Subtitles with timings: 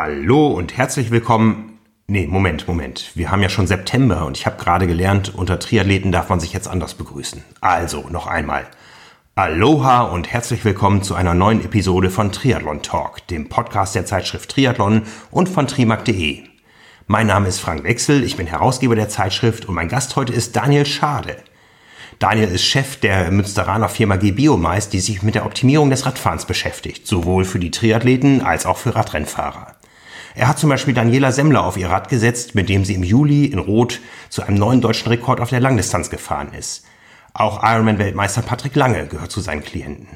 [0.00, 1.80] Hallo und herzlich willkommen.
[2.06, 3.10] Nee, Moment, Moment.
[3.16, 6.52] Wir haben ja schon September und ich habe gerade gelernt, unter Triathleten darf man sich
[6.52, 7.42] jetzt anders begrüßen.
[7.60, 8.68] Also, noch einmal.
[9.34, 14.52] Aloha und herzlich willkommen zu einer neuen Episode von Triathlon Talk, dem Podcast der Zeitschrift
[14.52, 16.44] Triathlon und von trimark.de.
[17.08, 20.54] Mein Name ist Frank Wechsel, ich bin Herausgeber der Zeitschrift und mein Gast heute ist
[20.54, 21.38] Daniel Schade.
[22.20, 27.08] Daniel ist Chef der Münsteraner Firma G-Biomeist, die sich mit der Optimierung des Radfahrens beschäftigt,
[27.08, 29.74] sowohl für die Triathleten als auch für Radrennfahrer.
[30.38, 33.46] Er hat zum Beispiel Daniela Semmler auf ihr Rad gesetzt, mit dem sie im Juli
[33.46, 36.84] in Rot zu einem neuen deutschen Rekord auf der Langdistanz gefahren ist.
[37.34, 40.06] Auch Ironman-Weltmeister Patrick Lange gehört zu seinen Klienten.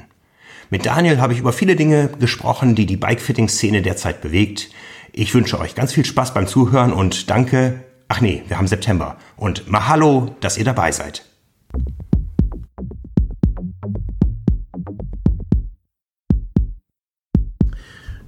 [0.69, 4.69] Mit Daniel habe ich über viele Dinge gesprochen, die die Bikefitting-Szene derzeit bewegt.
[5.11, 7.83] Ich wünsche euch ganz viel Spaß beim Zuhören und danke.
[8.07, 9.17] Ach nee, wir haben September.
[9.35, 11.25] Und Mahalo, dass ihr dabei seid.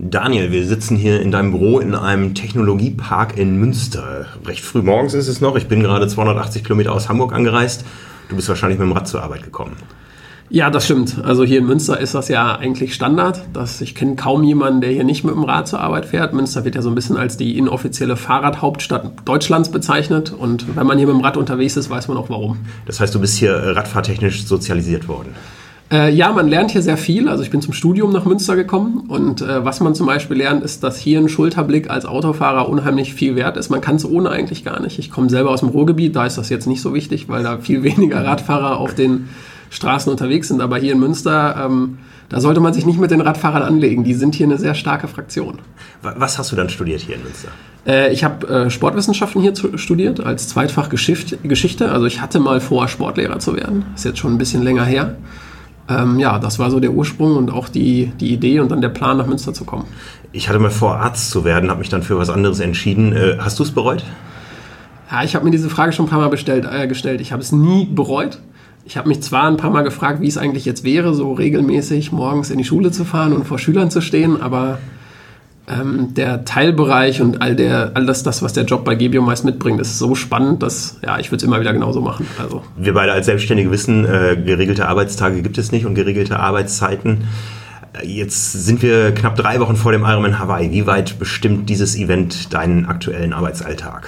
[0.09, 4.28] Daniel, wir sitzen hier in deinem Büro in einem Technologiepark in Münster.
[4.45, 5.56] Recht früh morgens ist es noch.
[5.56, 7.84] Ich bin gerade 280 Kilometer aus Hamburg angereist.
[8.30, 9.78] Du bist wahrscheinlich mit dem Rad zur Arbeit gekommen.
[10.52, 11.23] Ja, das stimmt.
[11.23, 13.42] Also hier in Münster ist das ja eigentlich Standard.
[13.53, 16.33] Dass ich kenne kaum jemanden, der hier nicht mit dem Rad zur Arbeit fährt.
[16.33, 20.31] Münster wird ja so ein bisschen als die inoffizielle Fahrradhauptstadt Deutschlands bezeichnet.
[20.31, 22.59] Und wenn man hier mit dem Rad unterwegs ist, weiß man auch warum.
[22.86, 25.33] Das heißt, du bist hier radfahrtechnisch sozialisiert worden.
[25.91, 27.30] Äh, ja, man lernt hier sehr viel.
[27.30, 30.64] Also ich bin zum Studium nach Münster gekommen und äh, was man zum Beispiel lernt,
[30.64, 33.69] ist, dass hier ein Schulterblick als Autofahrer unheimlich viel wert ist.
[33.69, 34.97] Man kann es ohne eigentlich gar nicht.
[34.97, 37.59] Ich komme selber aus dem Ruhrgebiet, da ist das jetzt nicht so wichtig, weil da
[37.59, 39.30] viel weniger Radfahrer auf den
[39.69, 40.61] Straßen unterwegs sind.
[40.61, 41.99] Aber hier in Münster, ähm,
[42.30, 44.03] da sollte man sich nicht mit den Radfahrern anlegen.
[44.03, 45.59] Die sind hier eine sehr starke Fraktion.
[46.02, 47.49] Was hast du dann studiert hier in Münster?
[47.86, 51.92] Äh, ich habe äh, Sportwissenschaften hier zu, studiert als Zweitfach Geschichte.
[51.92, 53.86] Also ich hatte mal vor, Sportlehrer zu werden.
[53.94, 55.16] Ist jetzt schon ein bisschen länger her.
[55.88, 58.89] Ähm, ja, das war so der Ursprung und auch die, die Idee und dann der
[58.89, 59.86] Plan, nach Münster zu kommen.
[60.32, 63.14] Ich hatte mal vor, Arzt zu werden, habe mich dann für was anderes entschieden.
[63.14, 64.04] Äh, hast du es bereut?
[65.11, 67.21] Ja, ich habe mir diese Frage schon ein paar Mal bestellt, äh, gestellt.
[67.21, 68.39] Ich habe es nie bereut.
[68.86, 72.11] Ich habe mich zwar ein paar Mal gefragt, wie es eigentlich jetzt wäre, so regelmäßig
[72.11, 74.80] morgens in die Schule zu fahren und vor Schülern zu stehen, aber
[75.67, 79.45] ähm, der Teilbereich und all, der, all das, das, was der Job bei Gebio meist
[79.45, 82.27] mitbringt, ist so spannend, dass ja, ich würde es immer wieder genauso machen.
[82.39, 82.61] Also.
[82.77, 87.23] Wir beide als Selbstständige wissen, äh, geregelte Arbeitstage gibt es nicht und geregelte Arbeitszeiten.
[87.93, 90.71] Äh, jetzt sind wir knapp drei Wochen vor dem Ironman Hawaii.
[90.71, 94.08] Wie weit bestimmt dieses Event deinen aktuellen Arbeitsalltag?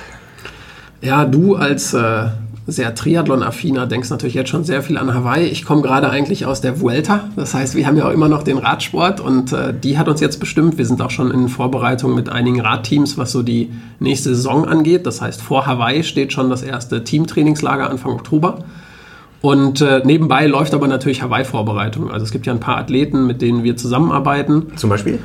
[1.01, 2.28] Ja, du als äh,
[2.67, 5.45] sehr Triathlon-affiner, denkst natürlich jetzt schon sehr viel an Hawaii.
[5.45, 7.29] Ich komme gerade eigentlich aus der Vuelta.
[7.38, 10.19] Das heißt, wir haben ja auch immer noch den Radsport und äh, die hat uns
[10.19, 10.77] jetzt bestimmt.
[10.77, 15.06] Wir sind auch schon in Vorbereitung mit einigen Radteams, was so die nächste Saison angeht.
[15.06, 18.59] Das heißt, vor Hawaii steht schon das erste Teamtrainingslager Anfang Oktober.
[19.41, 22.11] Und äh, nebenbei läuft aber natürlich Hawaii-Vorbereitung.
[22.11, 24.73] Also es gibt ja ein paar Athleten, mit denen wir zusammenarbeiten.
[24.75, 25.19] Zum Beispiel?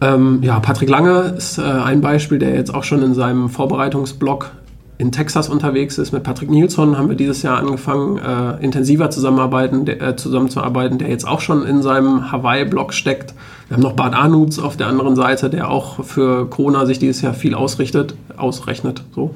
[0.00, 4.52] Ähm, ja, Patrick Lange ist äh, ein Beispiel, der jetzt auch schon in seinem Vorbereitungsblog
[4.98, 6.12] in Texas unterwegs ist.
[6.12, 11.08] Mit Patrick Nilsson haben wir dieses Jahr angefangen, äh, intensiver zusammenarbeiten, der, äh, zusammenzuarbeiten, der
[11.08, 13.32] jetzt auch schon in seinem Hawaii-Blog steckt.
[13.68, 17.22] Wir haben noch Bart Arnutz auf der anderen Seite, der auch für Kona sich dieses
[17.22, 19.04] Jahr viel ausrichtet, ausrechnet.
[19.14, 19.34] So.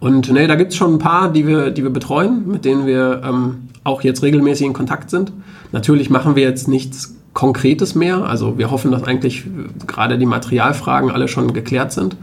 [0.00, 2.86] Und nee, da gibt es schon ein paar, die wir, die wir betreuen, mit denen
[2.86, 5.32] wir ähm, auch jetzt regelmäßig in Kontakt sind.
[5.72, 8.24] Natürlich machen wir jetzt nichts Konkretes mehr.
[8.24, 9.44] Also wir hoffen, dass eigentlich
[9.86, 12.16] gerade die Materialfragen alle schon geklärt sind.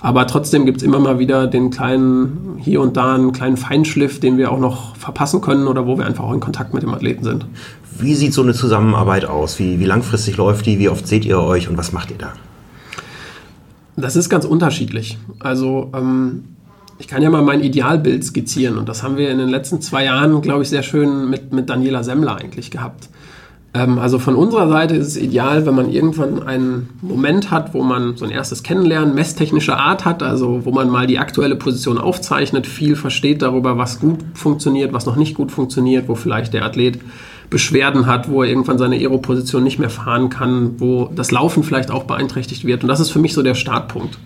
[0.00, 4.18] Aber trotzdem gibt es immer mal wieder den kleinen, hier und da einen kleinen Feinschliff,
[4.18, 6.94] den wir auch noch verpassen können oder wo wir einfach auch in Kontakt mit dem
[6.94, 7.46] Athleten sind.
[7.98, 9.58] Wie sieht so eine Zusammenarbeit aus?
[9.58, 10.78] Wie, wie langfristig läuft die?
[10.78, 12.32] Wie oft seht ihr euch und was macht ihr da?
[13.96, 15.18] Das ist ganz unterschiedlich.
[15.38, 16.44] Also ähm,
[16.98, 20.04] ich kann ja mal mein Idealbild skizzieren und das haben wir in den letzten zwei
[20.04, 23.10] Jahren, glaube ich, sehr schön mit, mit Daniela Semmler eigentlich gehabt.
[23.72, 27.82] Ähm, also von unserer Seite ist es ideal, wenn man irgendwann einen Moment hat, wo
[27.82, 31.98] man so ein erstes Kennenlernen messtechnischer Art hat, also wo man mal die aktuelle Position
[31.98, 36.64] aufzeichnet, viel versteht darüber, was gut funktioniert, was noch nicht gut funktioniert, wo vielleicht der
[36.64, 36.98] Athlet
[37.48, 41.90] Beschwerden hat, wo er irgendwann seine Aero-Position nicht mehr fahren kann, wo das Laufen vielleicht
[41.90, 42.84] auch beeinträchtigt wird.
[42.84, 44.18] Und das ist für mich so der Startpunkt.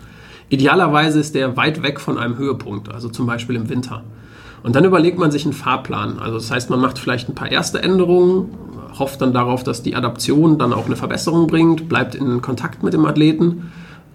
[0.50, 4.04] Idealerweise ist der weit weg von einem Höhepunkt, also zum Beispiel im Winter.
[4.64, 6.18] Und dann überlegt man sich einen Fahrplan.
[6.18, 8.46] Also das heißt, man macht vielleicht ein paar erste Änderungen,
[8.98, 12.94] hofft dann darauf, dass die Adaption dann auch eine Verbesserung bringt, bleibt in Kontakt mit
[12.94, 13.70] dem Athleten,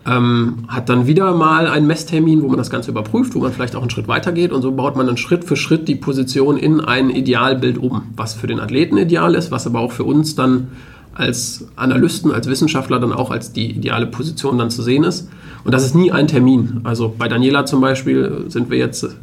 [0.08, 3.76] ähm, hat dann wieder mal einen Messtermin, wo man das Ganze überprüft, wo man vielleicht
[3.76, 6.58] auch einen Schritt weiter geht und so baut man dann Schritt für Schritt die Position
[6.58, 10.34] in ein Idealbild um, was für den Athleten ideal ist, was aber auch für uns
[10.34, 10.70] dann
[11.14, 15.30] als Analysten, als Wissenschaftler dann auch als die ideale Position dann zu sehen ist.
[15.64, 16.82] Und das ist nie ein Termin.
[16.86, 19.16] Also bei Daniela zum Beispiel sind wir jetzt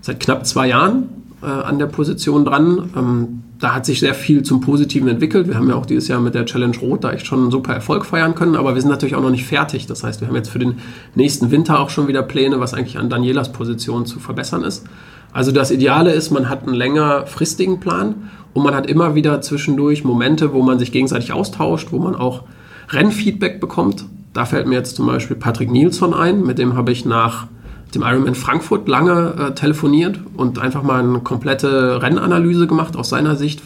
[0.00, 1.08] seit knapp zwei Jahren
[1.42, 2.90] äh, an der Position dran.
[2.96, 5.46] Ähm, da hat sich sehr viel zum Positiven entwickelt.
[5.46, 7.74] Wir haben ja auch dieses Jahr mit der Challenge Rot da echt schon einen super
[7.74, 9.86] Erfolg feiern können, aber wir sind natürlich auch noch nicht fertig.
[9.86, 10.78] Das heißt, wir haben jetzt für den
[11.14, 14.86] nächsten Winter auch schon wieder Pläne, was eigentlich an Danielas Position zu verbessern ist.
[15.32, 20.04] Also das Ideale ist, man hat einen längerfristigen Plan und man hat immer wieder zwischendurch
[20.04, 22.44] Momente, wo man sich gegenseitig austauscht, wo man auch
[22.88, 24.06] Rennfeedback bekommt.
[24.32, 27.46] Da fällt mir jetzt zum Beispiel Patrick Nilsson ein, mit dem habe ich nach
[27.94, 33.36] dem Ironman Frankfurt lange äh, telefoniert und einfach mal eine komplette Rennanalyse gemacht aus seiner
[33.36, 33.62] Sicht.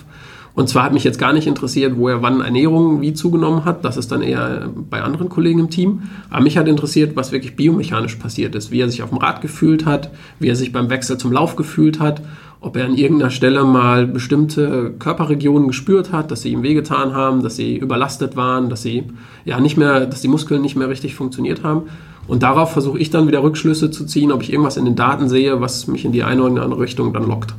[0.55, 3.85] Und zwar hat mich jetzt gar nicht interessiert, wo er wann Ernährung wie zugenommen hat.
[3.85, 6.03] Das ist dann eher bei anderen Kollegen im Team.
[6.31, 8.71] Aber mich hat interessiert, was wirklich biomechanisch passiert ist.
[8.71, 11.57] Wie er sich auf dem Rad gefühlt hat, wie er sich beim Wechsel zum Lauf
[11.57, 12.23] gefühlt hat,
[12.61, 17.43] ob er an irgendeiner Stelle mal bestimmte Körperregionen gespürt hat, dass sie ihm wehgetan haben,
[17.43, 19.05] dass sie überlastet waren, dass sie
[19.45, 21.83] ja nicht mehr, dass die Muskeln nicht mehr richtig funktioniert haben.
[22.27, 25.29] Und darauf versuche ich dann wieder Rückschlüsse zu ziehen, ob ich irgendwas in den Daten
[25.29, 27.55] sehe, was mich in die eine oder andere Richtung dann lockt.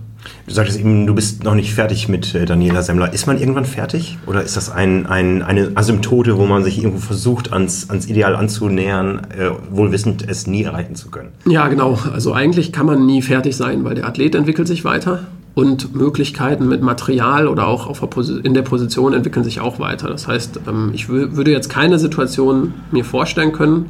[0.47, 3.13] Du sagtest eben, du bist noch nicht fertig mit äh, Daniela Semmler.
[3.13, 4.17] Ist man irgendwann fertig?
[4.25, 8.35] Oder ist das ein, ein, eine Asymptote, wo man sich irgendwo versucht, ans, ans Ideal
[8.35, 11.29] anzunähern, äh, wohl wissend, es nie erreichen zu können?
[11.47, 11.97] Ja, genau.
[12.13, 15.23] Also eigentlich kann man nie fertig sein, weil der Athlet entwickelt sich weiter
[15.55, 20.09] und Möglichkeiten mit Material oder auch der in der Position entwickeln sich auch weiter.
[20.09, 23.89] Das heißt, ähm, ich würde jetzt keine Situation mir vorstellen können,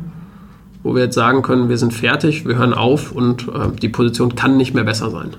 [0.85, 4.35] wo wir jetzt sagen können, wir sind fertig, wir hören auf und äh, die Position
[4.35, 5.31] kann nicht mehr besser sein.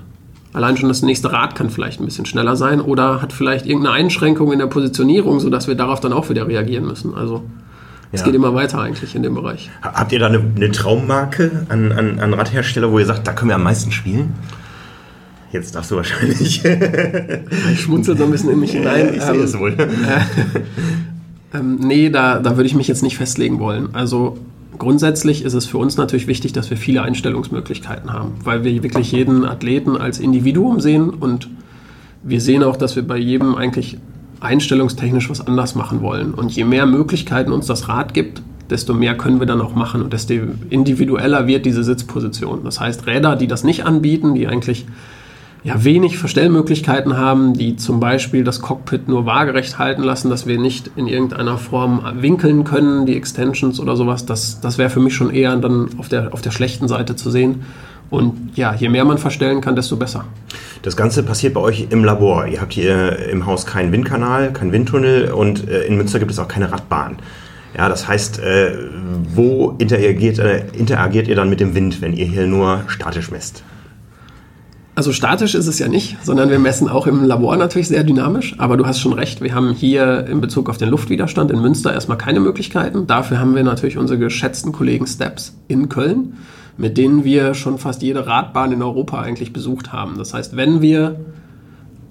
[0.51, 3.95] Allein schon das nächste Rad kann vielleicht ein bisschen schneller sein oder hat vielleicht irgendeine
[3.95, 7.15] Einschränkung in der Positionierung, sodass wir darauf dann auch wieder reagieren müssen.
[7.15, 7.45] Also
[8.11, 8.25] es ja.
[8.25, 9.69] geht immer weiter eigentlich in dem Bereich.
[9.81, 13.49] Habt ihr da eine, eine Traummarke an, an, an Radhersteller, wo ihr sagt, da können
[13.49, 14.33] wir am meisten spielen?
[15.53, 16.61] Jetzt darfst du wahrscheinlich.
[17.71, 19.13] ich schmunzel so ein bisschen in mich hinein.
[19.13, 19.79] ich sehe es ähm, wohl.
[19.79, 19.87] Äh,
[21.57, 23.95] ähm, nee, da, da würde ich mich jetzt nicht festlegen wollen.
[23.95, 24.37] Also
[24.77, 29.11] Grundsätzlich ist es für uns natürlich wichtig, dass wir viele Einstellungsmöglichkeiten haben, weil wir wirklich
[29.11, 31.49] jeden Athleten als Individuum sehen und
[32.23, 33.97] wir sehen auch, dass wir bei jedem eigentlich
[34.39, 36.33] einstellungstechnisch was anders machen wollen.
[36.33, 40.01] Und je mehr Möglichkeiten uns das Rad gibt, desto mehr können wir dann auch machen
[40.01, 40.33] und desto
[40.69, 42.63] individueller wird diese Sitzposition.
[42.63, 44.85] Das heißt, Räder, die das nicht anbieten, die eigentlich
[45.67, 50.57] ja, wenig Verstellmöglichkeiten haben, die zum Beispiel das Cockpit nur waagerecht halten lassen, dass wir
[50.57, 55.13] nicht in irgendeiner Form winkeln können, die Extensions oder sowas, das, das wäre für mich
[55.13, 57.65] schon eher dann auf der, auf der schlechten Seite zu sehen.
[58.09, 60.23] Und ja, je mehr man verstellen kann, desto besser.
[60.83, 62.47] Das Ganze passiert bei euch im Labor.
[62.47, 66.39] Ihr habt hier im Haus keinen Windkanal, keinen Windtunnel und äh, in Münster gibt es
[66.39, 67.17] auch keine Radbahn.
[67.77, 68.71] Ja, das heißt, äh,
[69.33, 73.63] wo interagiert, äh, interagiert ihr dann mit dem Wind, wenn ihr hier nur statisch messt?
[74.97, 78.55] Also statisch ist es ja nicht, sondern wir messen auch im Labor natürlich sehr dynamisch.
[78.57, 81.93] Aber du hast schon recht, wir haben hier in Bezug auf den Luftwiderstand in Münster
[81.93, 83.05] erstmal keine Möglichkeiten.
[83.05, 86.37] Dafür haben wir natürlich unsere geschätzten Kollegen Steps in Köln,
[86.77, 90.17] mit denen wir schon fast jede Radbahn in Europa eigentlich besucht haben.
[90.17, 91.19] Das heißt, wenn wir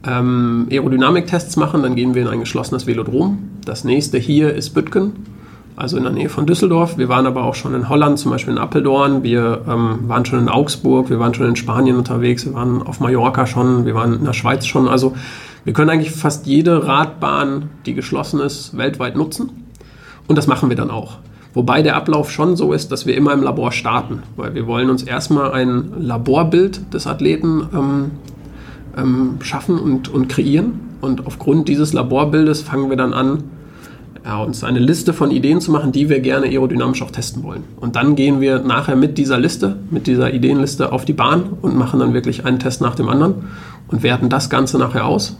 [0.06, 3.48] ähm, Aerodynamiktests machen, dann gehen wir in ein geschlossenes Velodrom.
[3.64, 5.10] Das nächste hier ist Bütgen
[5.76, 6.96] also in der Nähe von Düsseldorf.
[6.96, 9.22] Wir waren aber auch schon in Holland, zum Beispiel in Appeldorn.
[9.22, 13.00] Wir ähm, waren schon in Augsburg, wir waren schon in Spanien unterwegs, wir waren auf
[13.00, 14.88] Mallorca schon, wir waren in der Schweiz schon.
[14.88, 15.14] Also
[15.64, 19.50] wir können eigentlich fast jede Radbahn, die geschlossen ist, weltweit nutzen.
[20.26, 21.18] Und das machen wir dann auch.
[21.52, 24.90] Wobei der Ablauf schon so ist, dass wir immer im Labor starten, weil wir wollen
[24.90, 28.10] uns erstmal ein Laborbild des Athleten ähm,
[28.96, 30.80] ähm, schaffen und, und kreieren.
[31.00, 33.44] Und aufgrund dieses Laborbildes fangen wir dann an,
[34.26, 37.62] ja, uns eine Liste von Ideen zu machen, die wir gerne aerodynamisch auch testen wollen.
[37.76, 41.76] Und dann gehen wir nachher mit dieser Liste, mit dieser Ideenliste auf die Bahn und
[41.76, 43.44] machen dann wirklich einen Test nach dem anderen
[43.86, 45.38] und werten das Ganze nachher aus.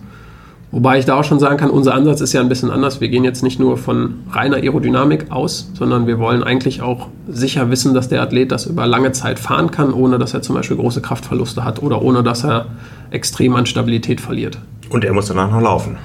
[0.71, 3.01] Wobei ich da auch schon sagen kann, unser Ansatz ist ja ein bisschen anders.
[3.01, 7.71] Wir gehen jetzt nicht nur von reiner Aerodynamik aus, sondern wir wollen eigentlich auch sicher
[7.71, 10.77] wissen, dass der Athlet das über lange Zeit fahren kann, ohne dass er zum Beispiel
[10.77, 12.67] große Kraftverluste hat oder ohne dass er
[13.11, 14.59] extrem an Stabilität verliert.
[14.91, 15.97] Und er muss danach noch laufen.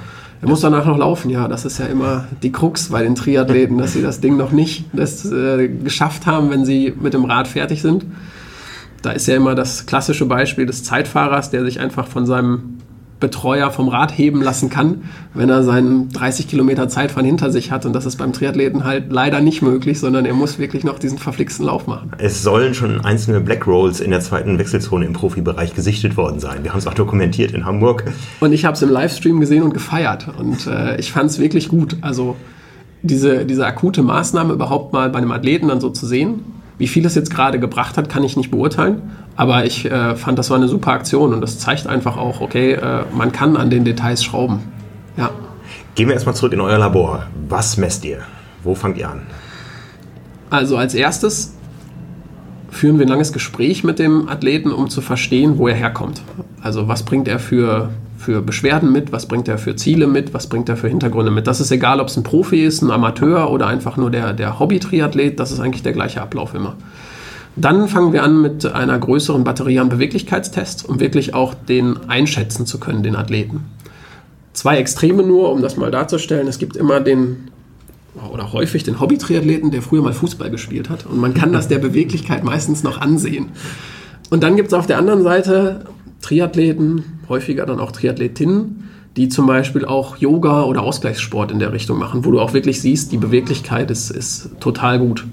[0.42, 1.48] Er muss danach noch laufen, ja.
[1.48, 4.86] Das ist ja immer die Krux bei den Triathleten, dass sie das Ding noch nicht
[4.92, 8.06] das, äh, geschafft haben, wenn sie mit dem Rad fertig sind.
[9.04, 12.78] Da ist ja immer das klassische Beispiel des Zeitfahrers, der sich einfach von seinem
[13.22, 17.86] Betreuer vom Rad heben lassen kann, wenn er seinen 30 Kilometer Zeitfahren hinter sich hat.
[17.86, 21.18] Und das ist beim Triathleten halt leider nicht möglich, sondern er muss wirklich noch diesen
[21.18, 22.12] verflixten Lauf machen.
[22.18, 26.64] Es sollen schon einzelne Black Rolls in der zweiten Wechselzone im Profibereich gesichtet worden sein.
[26.64, 28.04] Wir haben es auch dokumentiert in Hamburg.
[28.42, 30.28] Und ich habe es im Livestream gesehen und gefeiert.
[30.38, 31.96] Und äh, ich fand es wirklich gut.
[32.02, 32.36] Also
[33.04, 36.44] diese, diese akute Maßnahme überhaupt mal bei einem Athleten dann so zu sehen,
[36.82, 39.04] wie viel es jetzt gerade gebracht hat, kann ich nicht beurteilen.
[39.36, 42.74] Aber ich äh, fand, das war eine super Aktion und das zeigt einfach auch, okay,
[42.74, 44.62] äh, man kann an den Details schrauben.
[45.16, 45.30] Ja.
[45.94, 47.28] Gehen wir erstmal zurück in euer Labor.
[47.48, 48.22] Was messt ihr?
[48.64, 49.22] Wo fangt ihr an?
[50.50, 51.54] Also als erstes
[52.72, 56.24] führen wir ein langes Gespräch mit dem Athleten, um zu verstehen, wo er herkommt.
[56.64, 60.48] Also was bringt er für, für Beschwerden mit, was bringt er für Ziele mit, was
[60.48, 61.48] bringt er für Hintergründe mit.
[61.48, 64.60] Das ist egal, ob es ein Profi ist, ein Amateur oder einfach nur der, der
[64.60, 66.76] Hobby-Triathlet, das ist eigentlich der gleiche Ablauf immer.
[67.56, 72.66] Dann fangen wir an mit einer größeren Batterie an Beweglichkeitstests, um wirklich auch den einschätzen
[72.66, 73.66] zu können, den Athleten.
[74.54, 76.48] Zwei Extreme nur, um das mal darzustellen.
[76.48, 77.50] Es gibt immer den
[78.32, 81.06] oder häufig den Hobby-Triathleten, der früher mal Fußball gespielt hat.
[81.06, 83.50] Und man kann das der Beweglichkeit meistens noch ansehen.
[84.30, 85.86] Und dann gibt es auf der anderen Seite
[86.22, 91.98] Triathleten, häufiger dann auch Triathletinnen, die zum Beispiel auch Yoga oder Ausgleichssport in der Richtung
[91.98, 95.26] machen, wo du auch wirklich siehst, die Beweglichkeit ist, ist total gut.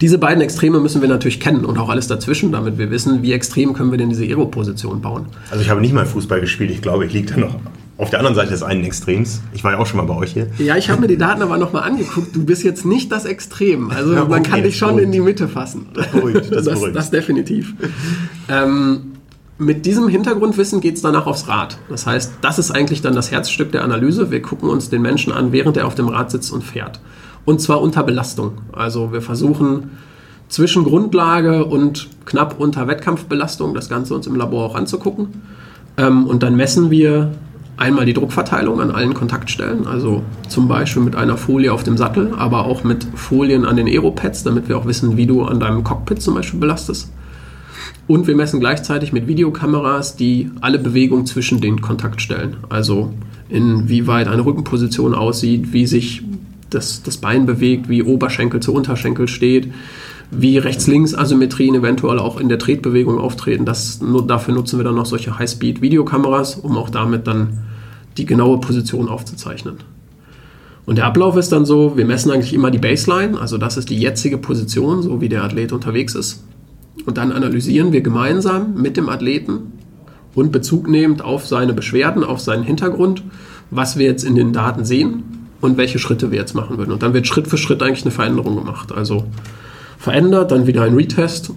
[0.00, 3.32] Diese beiden Extreme müssen wir natürlich kennen und auch alles dazwischen, damit wir wissen, wie
[3.32, 5.26] extrem können wir denn diese Aero-Position bauen.
[5.50, 7.56] Also ich habe nicht mal Fußball gespielt, ich glaube, ich liege da noch
[7.96, 9.40] auf der anderen Seite des einen Extrems.
[9.52, 10.48] Ich war ja auch schon mal bei euch hier.
[10.58, 12.34] Ja, ich habe mir die Daten aber nochmal angeguckt.
[12.34, 13.90] Du bist jetzt nicht das Extrem.
[13.90, 15.06] Also ja, man kann dich schon beruhigt.
[15.06, 15.86] in die Mitte fassen.
[15.94, 16.96] Das beruhigt, das, das, beruhigt.
[16.96, 17.74] das definitiv.
[18.48, 19.13] Ähm,
[19.58, 21.78] mit diesem Hintergrundwissen geht es danach aufs Rad.
[21.88, 24.30] Das heißt, das ist eigentlich dann das Herzstück der Analyse.
[24.30, 27.00] Wir gucken uns den Menschen an, während er auf dem Rad sitzt und fährt.
[27.44, 28.52] Und zwar unter Belastung.
[28.72, 29.90] Also wir versuchen
[30.48, 35.28] zwischen Grundlage und knapp unter Wettkampfbelastung das Ganze uns im Labor auch anzugucken.
[35.96, 37.32] Ähm, und dann messen wir
[37.76, 42.32] einmal die Druckverteilung an allen Kontaktstellen, also zum Beispiel mit einer Folie auf dem Sattel,
[42.36, 45.82] aber auch mit Folien an den Aeropads, damit wir auch wissen, wie du an deinem
[45.82, 47.10] Cockpit zum Beispiel belastest.
[48.06, 53.12] Und wir messen gleichzeitig mit Videokameras die alle Bewegungen zwischen den Kontaktstellen, also
[53.48, 56.22] inwieweit eine Rückenposition aussieht, wie sich
[56.68, 59.72] das, das Bein bewegt, wie Oberschenkel zu Unterschenkel steht,
[60.30, 63.64] wie Rechts-Links-Asymmetrien eventuell auch in der Tretbewegung auftreten.
[63.64, 67.58] Das, nur dafür nutzen wir dann noch solche High-Speed-Videokameras, um auch damit dann
[68.16, 69.76] die genaue Position aufzuzeichnen.
[70.86, 73.88] Und der Ablauf ist dann so, wir messen eigentlich immer die Baseline, also das ist
[73.88, 76.42] die jetzige Position, so wie der Athlet unterwegs ist.
[77.06, 79.72] Und dann analysieren wir gemeinsam mit dem Athleten
[80.34, 83.22] und Bezug nehmend auf seine Beschwerden, auf seinen Hintergrund,
[83.70, 86.92] was wir jetzt in den Daten sehen und welche Schritte wir jetzt machen würden.
[86.92, 88.92] Und dann wird Schritt für Schritt eigentlich eine Veränderung gemacht.
[88.92, 89.24] Also
[89.98, 91.52] verändert, dann wieder ein Retest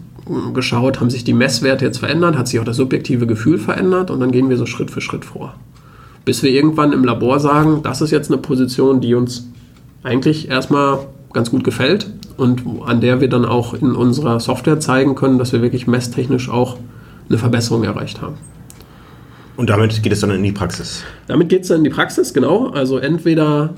[0.53, 4.19] geschaut, haben sich die Messwerte jetzt verändert, hat sich auch das subjektive Gefühl verändert und
[4.19, 5.55] dann gehen wir so Schritt für Schritt vor.
[6.25, 9.47] Bis wir irgendwann im Labor sagen, das ist jetzt eine Position, die uns
[10.03, 10.99] eigentlich erstmal
[11.31, 15.53] ganz gut gefällt und an der wir dann auch in unserer Software zeigen können, dass
[15.53, 16.77] wir wirklich messtechnisch auch
[17.29, 18.35] eine Verbesserung erreicht haben.
[19.57, 21.03] Und damit geht es dann in die Praxis?
[21.27, 22.67] Damit geht es dann in die Praxis, genau.
[22.67, 23.73] Also entweder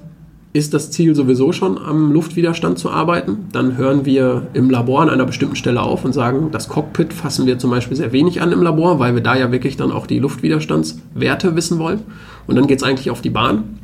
[0.52, 3.48] ist das Ziel sowieso schon am Luftwiderstand zu arbeiten.
[3.52, 7.46] Dann hören wir im Labor an einer bestimmten Stelle auf und sagen, das Cockpit fassen
[7.46, 10.08] wir zum Beispiel sehr wenig an im Labor, weil wir da ja wirklich dann auch
[10.08, 12.02] die Luftwiderstandswerte wissen wollen.
[12.48, 13.80] Und dann geht es eigentlich auf die Bahn.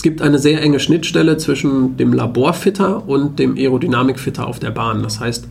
[0.00, 5.02] Es gibt eine sehr enge Schnittstelle zwischen dem Laborfitter und dem Aerodynamikfitter auf der Bahn.
[5.02, 5.46] Das heißt,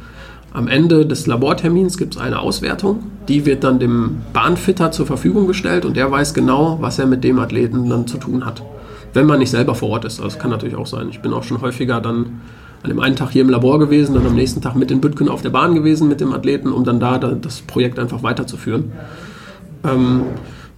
[0.54, 5.46] am Ende des Labortermins gibt es eine Auswertung, die wird dann dem Bahnfitter zur Verfügung
[5.46, 8.64] gestellt und der weiß genau, was er mit dem Athleten dann zu tun hat
[9.14, 10.20] wenn man nicht selber vor Ort ist.
[10.20, 11.10] Also das kann natürlich auch sein.
[11.10, 12.42] Ich bin auch schon häufiger dann
[12.84, 15.30] an dem einen Tag hier im Labor gewesen, dann am nächsten Tag mit den Bütken
[15.30, 18.92] auf der Bahn gewesen mit dem Athleten, um dann da das Projekt einfach weiterzuführen.
[19.84, 20.22] Ähm,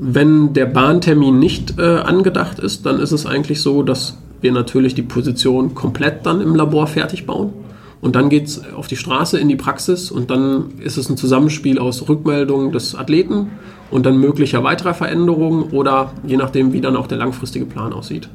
[0.03, 4.96] wenn der Bahntermin nicht äh, angedacht ist, dann ist es eigentlich so, dass wir natürlich
[4.96, 7.53] die Position komplett dann im Labor fertig bauen.
[8.01, 11.17] Und dann geht es auf die Straße in die Praxis und dann ist es ein
[11.17, 13.51] Zusammenspiel aus Rückmeldungen des Athleten
[13.91, 18.27] und dann möglicher weiterer Veränderungen oder je nachdem, wie dann auch der langfristige Plan aussieht.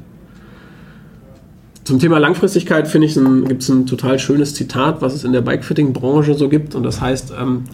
[1.83, 5.41] Zum Thema Langfristigkeit finde ich, gibt es ein total schönes Zitat, was es in der
[5.41, 7.71] Bikefitting-Branche so gibt und das heißt, ähm, äh,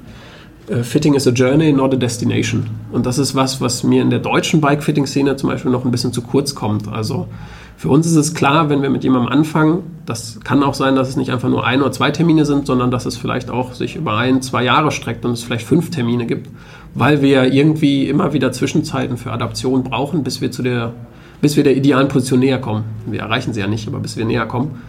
[0.84, 2.70] Fitting is a journey, not a destination.
[2.92, 6.14] Und das ist was, was mir in der deutschen Bikefitting-Szene zum Beispiel noch ein bisschen
[6.14, 6.88] zu kurz kommt.
[6.88, 7.28] Also
[7.76, 11.10] für uns ist es klar, wenn wir mit jemandem anfangen, das kann auch sein, dass
[11.10, 13.98] es nicht einfach nur ein oder zwei Termine sind, sondern dass es vielleicht auch sich
[13.98, 16.50] über ein, zwei Jahre streckt und es vielleicht fünf Termine gibt,
[16.96, 20.94] weil wir irgendwie immer wieder Zwischenzeiten für Adaption brauchen, bis wir zu der,
[21.42, 22.86] bis wir der idealen Position näher kommen.
[23.06, 24.82] Wir erreichen sie ja nicht, aber bis wir näher kommen.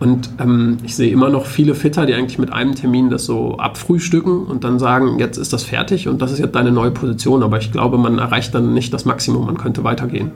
[0.00, 3.58] Und ähm, ich sehe immer noch viele Fitter, die eigentlich mit einem Termin das so
[3.58, 7.42] abfrühstücken und dann sagen, jetzt ist das fertig und das ist jetzt deine neue Position.
[7.42, 10.30] Aber ich glaube, man erreicht dann nicht das Maximum, man könnte weitergehen.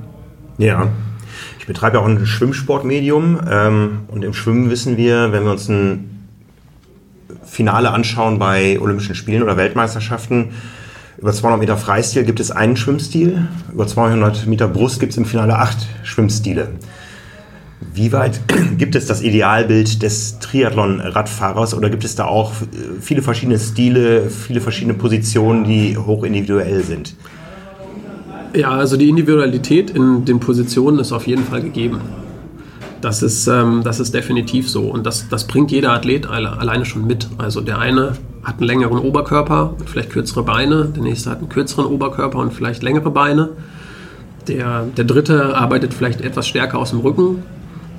[0.58, 0.88] Ja,
[1.58, 5.66] ich betreibe ja auch ein Schwimmsportmedium ähm, und im Schwimmen wissen wir, wenn wir uns
[5.70, 6.28] ein
[7.42, 10.50] Finale anschauen bei Olympischen Spielen oder Weltmeisterschaften,
[11.16, 15.24] über 200 Meter Freistil gibt es einen Schwimmstil, über 200 Meter Brust gibt es im
[15.24, 16.68] Finale acht Schwimmstile.
[17.94, 18.40] Wie weit
[18.78, 22.50] gibt es das Idealbild des Triathlon-Radfahrers oder gibt es da auch
[23.00, 27.14] viele verschiedene Stile, viele verschiedene Positionen, die hoch individuell sind?
[28.52, 32.00] Ja, also die Individualität in den Positionen ist auf jeden Fall gegeben.
[33.00, 34.82] Das ist, ähm, das ist definitiv so.
[34.88, 37.28] Und das, das bringt jeder Athlet alle, alleine schon mit.
[37.38, 41.48] Also der eine hat einen längeren Oberkörper und vielleicht kürzere Beine, der nächste hat einen
[41.48, 43.50] kürzeren Oberkörper und vielleicht längere Beine.
[44.48, 47.42] Der, der dritte arbeitet vielleicht etwas stärker aus dem Rücken.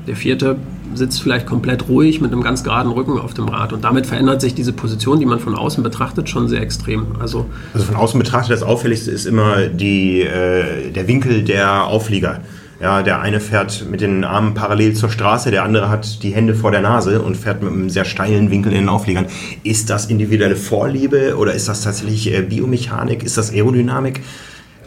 [0.07, 0.57] Der vierte
[0.93, 3.73] sitzt vielleicht komplett ruhig mit einem ganz geraden Rücken auf dem Rad.
[3.73, 7.07] Und damit verändert sich diese Position, die man von außen betrachtet, schon sehr extrem.
[7.19, 12.41] Also, also von außen betrachtet, das Auffälligste ist immer die, äh, der Winkel der Auflieger.
[12.81, 16.53] Ja, der eine fährt mit den Armen parallel zur Straße, der andere hat die Hände
[16.53, 19.27] vor der Nase und fährt mit einem sehr steilen Winkel in den Aufliegern.
[19.63, 23.23] Ist das individuelle Vorliebe oder ist das tatsächlich äh, Biomechanik?
[23.23, 24.21] Ist das Aerodynamik?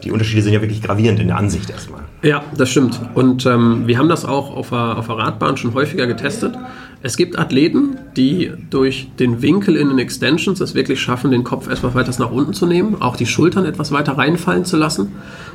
[0.05, 2.03] Die Unterschiede sind ja wirklich gravierend in der Ansicht erstmal.
[2.21, 2.99] Ja, das stimmt.
[3.15, 6.53] Und ähm, wir haben das auch auf der, auf der Radbahn schon häufiger getestet.
[7.01, 11.69] Es gibt Athleten, die durch den Winkel in den Extensions es wirklich schaffen, den Kopf
[11.69, 15.13] etwas weiter nach unten zu nehmen, auch die Schultern etwas weiter reinfallen zu lassen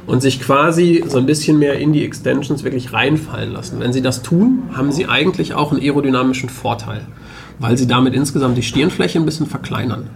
[0.07, 3.81] und sich quasi so ein bisschen mehr in die Extensions wirklich reinfallen lassen.
[3.81, 7.01] Wenn sie das tun, haben sie eigentlich auch einen aerodynamischen Vorteil,
[7.59, 10.09] weil sie damit insgesamt die Stirnfläche ein bisschen verkleinern.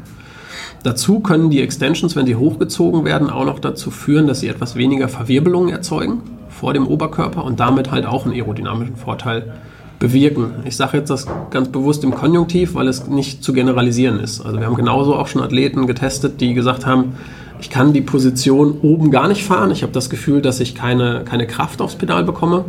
[0.84, 4.78] Dazu können die Extensions, wenn sie hochgezogen werden, auch noch dazu führen, dass sie etwas
[4.78, 6.22] weniger Verwirbelungen erzeugen
[6.60, 9.54] vor dem Oberkörper und damit halt auch einen aerodynamischen Vorteil
[10.00, 10.52] bewirken.
[10.66, 14.42] Ich sage jetzt das ganz bewusst im Konjunktiv, weil es nicht zu generalisieren ist.
[14.42, 17.16] Also wir haben genauso auch schon Athleten getestet, die gesagt haben,
[17.60, 19.72] ich kann die Position oben gar nicht fahren.
[19.72, 22.66] Ich habe das Gefühl, dass ich keine, keine Kraft aufs Pedal bekomme.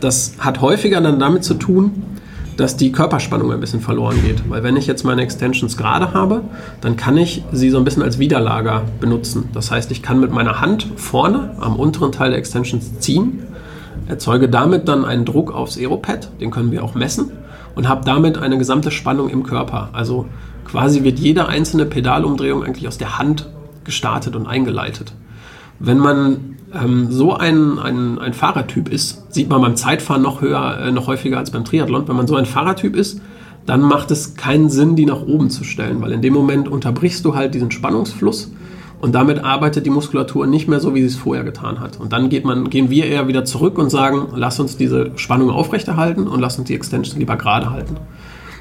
[0.00, 2.02] Das hat häufiger dann damit zu tun,
[2.58, 4.50] dass die Körperspannung ein bisschen verloren geht.
[4.50, 6.42] Weil wenn ich jetzt meine Extensions gerade habe,
[6.82, 9.48] dann kann ich sie so ein bisschen als Widerlager benutzen.
[9.54, 13.44] Das heißt, ich kann mit meiner Hand vorne am unteren Teil der Extensions ziehen
[14.08, 17.30] erzeuge damit dann einen Druck aufs Aeropad, den können wir auch messen,
[17.74, 19.90] und habe damit eine gesamte Spannung im Körper.
[19.92, 20.26] Also
[20.64, 23.48] quasi wird jede einzelne Pedalumdrehung eigentlich aus der Hand
[23.84, 25.12] gestartet und eingeleitet.
[25.78, 30.78] Wenn man ähm, so ein, ein, ein Fahrertyp ist, sieht man beim Zeitfahren noch höher,
[30.80, 32.08] äh, noch häufiger als beim Triathlon.
[32.08, 33.20] Wenn man so ein Fahrertyp ist,
[33.66, 37.24] dann macht es keinen Sinn, die nach oben zu stellen, weil in dem Moment unterbrichst
[37.24, 38.50] du halt diesen Spannungsfluss
[39.00, 42.00] und damit arbeitet die Muskulatur nicht mehr so, wie sie es vorher getan hat.
[42.00, 46.26] Und dann man, gehen wir eher wieder zurück und sagen, lass uns diese Spannung aufrechterhalten
[46.26, 47.96] und lass uns die Extension lieber gerade halten.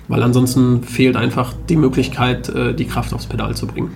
[0.07, 3.91] Weil ansonsten fehlt einfach die Möglichkeit, äh, die Kraft aufs Pedal zu bringen.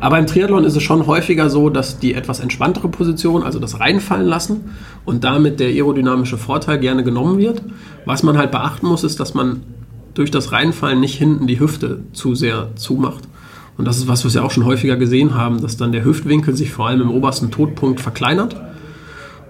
[0.00, 3.80] Aber im Triathlon ist es schon häufiger so, dass die etwas entspanntere Position, also das
[3.80, 4.72] Reinfallen lassen
[5.04, 7.62] und damit der aerodynamische Vorteil gerne genommen wird.
[8.04, 9.62] Was man halt beachten muss, ist, dass man
[10.14, 13.24] durch das Reinfallen nicht hinten die Hüfte zu sehr zumacht.
[13.76, 16.56] Und das ist was, was wir auch schon häufiger gesehen haben, dass dann der Hüftwinkel
[16.56, 18.56] sich vor allem im obersten Todpunkt verkleinert.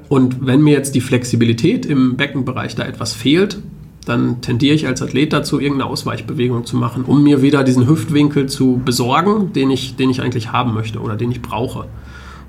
[0.09, 3.59] Und wenn mir jetzt die Flexibilität im Beckenbereich da etwas fehlt,
[4.07, 8.47] dann tendiere ich als Athlet dazu, irgendeine Ausweichbewegung zu machen, um mir wieder diesen Hüftwinkel
[8.47, 11.87] zu besorgen, den ich, den ich eigentlich haben möchte oder den ich brauche.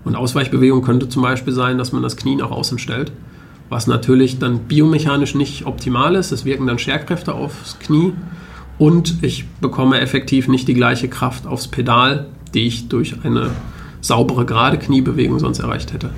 [0.06, 3.12] Und Ausweichbewegung könnte zum Beispiel sein, dass man das Knie nach außen stellt,
[3.70, 6.32] was natürlich dann biomechanisch nicht optimal ist.
[6.32, 8.14] Es wirken dann Scherkräfte aufs Knie
[8.78, 13.50] und ich bekomme effektiv nicht die gleiche Kraft aufs Pedal, die ich durch eine
[14.00, 16.12] saubere gerade Kniebewegung sonst erreicht hätte.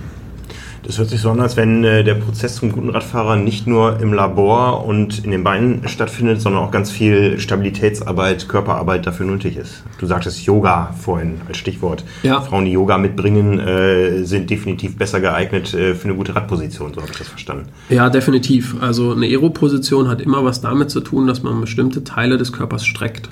[0.84, 4.00] Das hört sich so an, als wenn äh, der Prozess zum guten Radfahrer nicht nur
[4.00, 9.58] im Labor und in den Beinen stattfindet, sondern auch ganz viel Stabilitätsarbeit, Körperarbeit dafür nötig
[9.58, 9.84] ist.
[10.00, 12.04] Du sagtest Yoga vorhin als Stichwort.
[12.24, 12.42] Ja.
[12.42, 17.02] Frauen, die Yoga mitbringen, äh, sind definitiv besser geeignet äh, für eine gute Radposition, so
[17.02, 17.65] habe ich das verstanden.
[17.89, 18.76] Ja, definitiv.
[18.82, 22.86] Also eine Aero-Position hat immer was damit zu tun, dass man bestimmte Teile des Körpers
[22.86, 23.30] streckt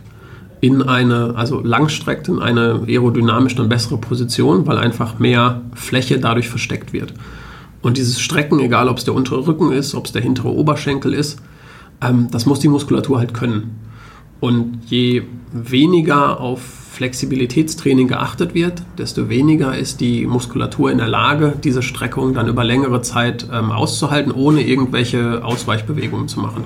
[0.62, 6.50] in eine, also langstreckt in eine aerodynamisch dann bessere Position, weil einfach mehr Fläche dadurch
[6.50, 7.14] versteckt wird.
[7.82, 11.14] Und dieses Strecken, egal ob es der untere Rücken ist, ob es der hintere Oberschenkel
[11.14, 11.40] ist,
[12.02, 13.80] ähm, das muss die Muskulatur halt können.
[14.40, 21.54] Und je weniger auf Flexibilitätstraining geachtet wird, desto weniger ist die Muskulatur in der Lage,
[21.64, 26.64] diese Streckung dann über längere Zeit ähm, auszuhalten, ohne irgendwelche Ausweichbewegungen zu machen.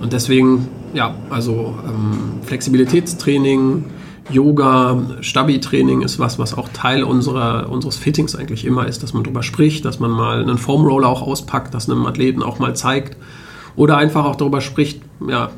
[0.00, 3.84] Und deswegen, ja, also ähm, Flexibilitätstraining,
[4.30, 9.24] Yoga, Stabi-Training ist was, was auch Teil unserer, unseres Fittings eigentlich immer ist, dass man
[9.24, 12.74] darüber spricht, dass man mal einen Foam Roller auch auspackt, das einem Athleten auch mal
[12.74, 13.16] zeigt.
[13.76, 15.50] Oder einfach auch darüber spricht, ja,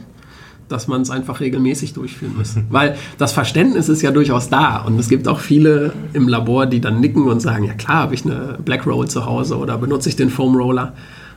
[0.68, 2.56] dass man es einfach regelmäßig durchführen muss.
[2.70, 4.78] Weil das Verständnis ist ja durchaus da.
[4.78, 8.14] Und es gibt auch viele im Labor, die dann nicken und sagen, ja klar, habe
[8.14, 10.94] ich eine Black Roll zu Hause oder benutze ich den Foam Roller.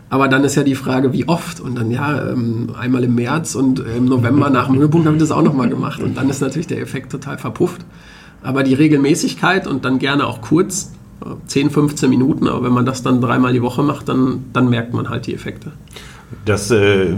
[0.09, 1.59] Aber dann ist ja die Frage, wie oft?
[1.59, 5.17] Und dann ja, ähm, einmal im März und äh, im November nach dem Höhepunkt habe
[5.17, 6.01] ich das auch nochmal gemacht.
[6.01, 7.81] Und dann ist natürlich der Effekt total verpufft.
[8.43, 10.91] Aber die Regelmäßigkeit und dann gerne auch kurz,
[11.47, 14.69] 10, äh, 15 Minuten, aber wenn man das dann dreimal die Woche macht, dann, dann
[14.69, 15.71] merkt man halt die Effekte.
[16.43, 17.13] Das, äh,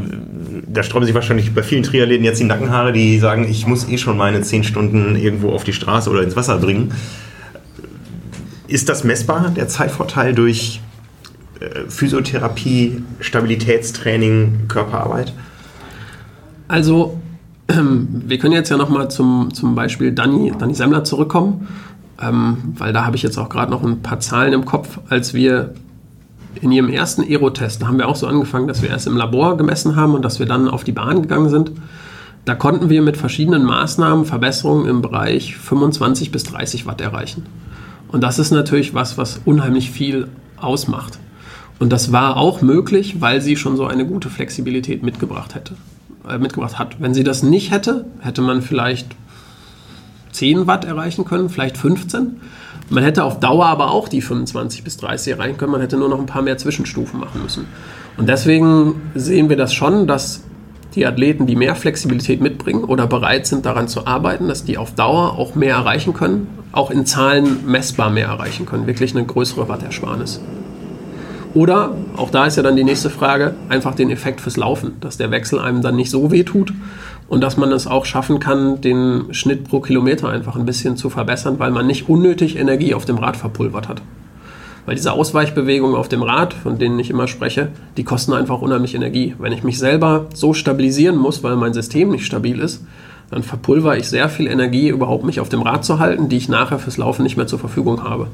[0.67, 3.97] da sträuben sich wahrscheinlich bei vielen Triathleten jetzt die Nackenhaare, die sagen, ich muss eh
[3.97, 6.93] schon meine 10 Stunden irgendwo auf die Straße oder ins Wasser bringen.
[8.67, 10.81] Ist das messbar, der Zeitvorteil durch
[11.87, 15.33] Physiotherapie, Stabilitätstraining, Körperarbeit?
[16.67, 17.19] Also,
[17.67, 21.67] wir können jetzt ja nochmal zum, zum Beispiel Dani, Dani Semmler zurückkommen,
[22.21, 24.99] ähm, weil da habe ich jetzt auch gerade noch ein paar Zahlen im Kopf.
[25.09, 25.73] Als wir
[26.61, 29.57] in ihrem ersten Aero-Test, da haben wir auch so angefangen, dass wir erst im Labor
[29.57, 31.71] gemessen haben und dass wir dann auf die Bahn gegangen sind.
[32.45, 37.45] Da konnten wir mit verschiedenen Maßnahmen Verbesserungen im Bereich 25 bis 30 Watt erreichen.
[38.07, 41.19] Und das ist natürlich was, was unheimlich viel ausmacht.
[41.79, 45.75] Und das war auch möglich, weil sie schon so eine gute Flexibilität mitgebracht hätte,
[46.27, 46.99] äh, mitgebracht hat.
[46.99, 49.07] Wenn sie das nicht hätte, hätte man vielleicht
[50.31, 52.41] 10 Watt erreichen können, vielleicht 15.
[52.89, 55.71] Man hätte auf Dauer aber auch die 25 bis 30 erreichen können.
[55.71, 57.65] Man hätte nur noch ein paar mehr Zwischenstufen machen müssen.
[58.17, 60.43] Und deswegen sehen wir das schon, dass
[60.95, 64.95] die Athleten, die mehr Flexibilität mitbringen oder bereit sind, daran zu arbeiten, dass die auf
[64.95, 69.69] Dauer auch mehr erreichen können, auch in Zahlen messbar mehr erreichen können, wirklich eine größere
[69.69, 70.41] Wattersparnis.
[71.57, 75.17] Oder, auch da ist ja dann die nächste Frage, einfach den Effekt fürs Laufen, dass
[75.17, 76.71] der Wechsel einem dann nicht so weh tut
[77.29, 81.09] und dass man es auch schaffen kann, den Schnitt pro Kilometer einfach ein bisschen zu
[81.09, 84.03] verbessern, weil man nicht unnötig Energie auf dem Rad verpulvert hat.
[84.85, 88.93] Weil diese Ausweichbewegungen auf dem Rad, von denen ich immer spreche, die kosten einfach unheimlich
[88.93, 89.33] Energie.
[89.39, 92.85] Wenn ich mich selber so stabilisieren muss, weil mein System nicht stabil ist,
[93.31, 96.49] dann verpulver ich sehr viel Energie, überhaupt mich auf dem Rad zu halten, die ich
[96.49, 98.27] nachher fürs Laufen nicht mehr zur Verfügung habe.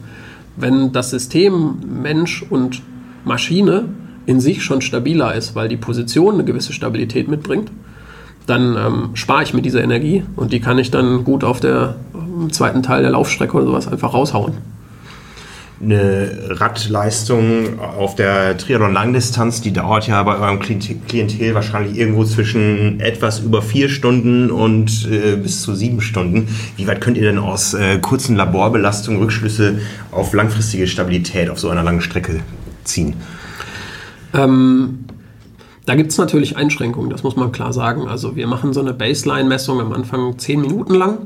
[0.58, 2.82] Wenn das System Mensch und
[3.26, 3.86] Maschine
[4.26, 7.72] in sich schon stabiler ist, weil die Position eine gewisse Stabilität mitbringt,
[8.48, 11.96] dann ähm, spare ich mir diese Energie und die kann ich dann gut auf der
[12.14, 14.54] im zweiten Teil der Laufstrecke oder sowas einfach raushauen
[15.84, 23.40] eine Radleistung auf der Triathlon-Langdistanz, die dauert ja bei eurem Klientel wahrscheinlich irgendwo zwischen etwas
[23.40, 26.48] über vier Stunden und äh, bis zu sieben Stunden.
[26.78, 29.80] Wie weit könnt ihr denn aus äh, kurzen Laborbelastungen Rückschlüsse
[30.12, 32.40] auf langfristige Stabilität auf so einer langen Strecke
[32.84, 33.16] ziehen?
[34.34, 35.06] Ähm,
[35.86, 38.08] da gibt es natürlich Einschränkungen, das muss man klar sagen.
[38.08, 41.18] Also wir machen so eine Baseline-Messung am Anfang zehn Minuten lang.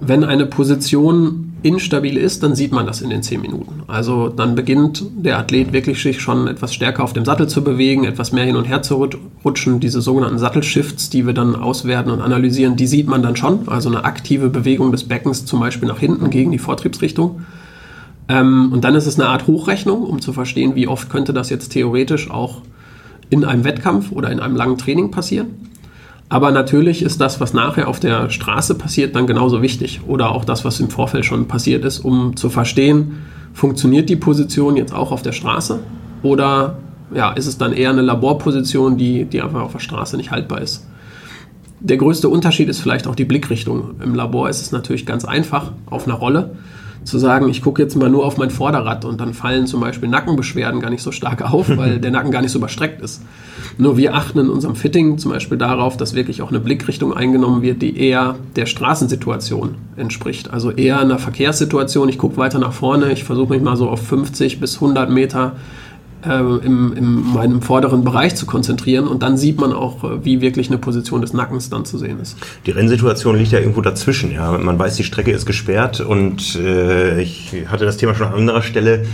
[0.00, 3.82] Wenn eine Position instabil ist, dann sieht man das in den 10 Minuten.
[3.86, 8.04] Also dann beginnt der Athlet wirklich sich schon etwas stärker auf dem Sattel zu bewegen,
[8.04, 9.08] etwas mehr hin und her zu
[9.44, 9.80] rutschen.
[9.80, 13.68] Diese sogenannten Sattelshifts, die wir dann auswerten und analysieren, die sieht man dann schon.
[13.68, 17.42] Also eine aktive Bewegung des Beckens zum Beispiel nach hinten gegen die Vortriebsrichtung.
[18.28, 21.50] Ähm, und dann ist es eine Art Hochrechnung, um zu verstehen, wie oft könnte das
[21.50, 22.62] jetzt theoretisch auch
[23.30, 25.48] in einem Wettkampf oder in einem langen Training passieren.
[26.28, 30.00] Aber natürlich ist das, was nachher auf der Straße passiert, dann genauso wichtig.
[30.08, 33.18] Oder auch das, was im Vorfeld schon passiert ist, um zu verstehen,
[33.52, 35.78] funktioniert die Position jetzt auch auf der Straße?
[36.22, 36.78] Oder
[37.14, 40.60] ja, ist es dann eher eine Laborposition, die, die einfach auf der Straße nicht haltbar
[40.60, 40.88] ist?
[41.78, 44.00] Der größte Unterschied ist vielleicht auch die Blickrichtung.
[44.02, 46.56] Im Labor ist es natürlich ganz einfach auf einer Rolle
[47.06, 50.08] zu sagen, ich gucke jetzt mal nur auf mein Vorderrad und dann fallen zum Beispiel
[50.08, 53.22] Nackenbeschwerden gar nicht so stark auf, weil der Nacken gar nicht so überstreckt ist.
[53.78, 57.62] Nur wir achten in unserem Fitting zum Beispiel darauf, dass wirklich auch eine Blickrichtung eingenommen
[57.62, 60.50] wird, die eher der Straßensituation entspricht.
[60.50, 62.08] Also eher einer Verkehrssituation.
[62.08, 65.52] Ich gucke weiter nach vorne, ich versuche mich mal so auf 50 bis 100 Meter
[66.28, 70.40] äh, im, in meinem vorderen Bereich zu konzentrieren und dann sieht man auch, äh, wie
[70.40, 72.36] wirklich eine Position des Nackens dann zu sehen ist.
[72.66, 74.32] Die Rennsituation liegt ja irgendwo dazwischen.
[74.32, 74.56] Ja.
[74.58, 78.62] Man weiß, die Strecke ist gesperrt und äh, ich hatte das Thema schon an anderer
[78.62, 79.04] Stelle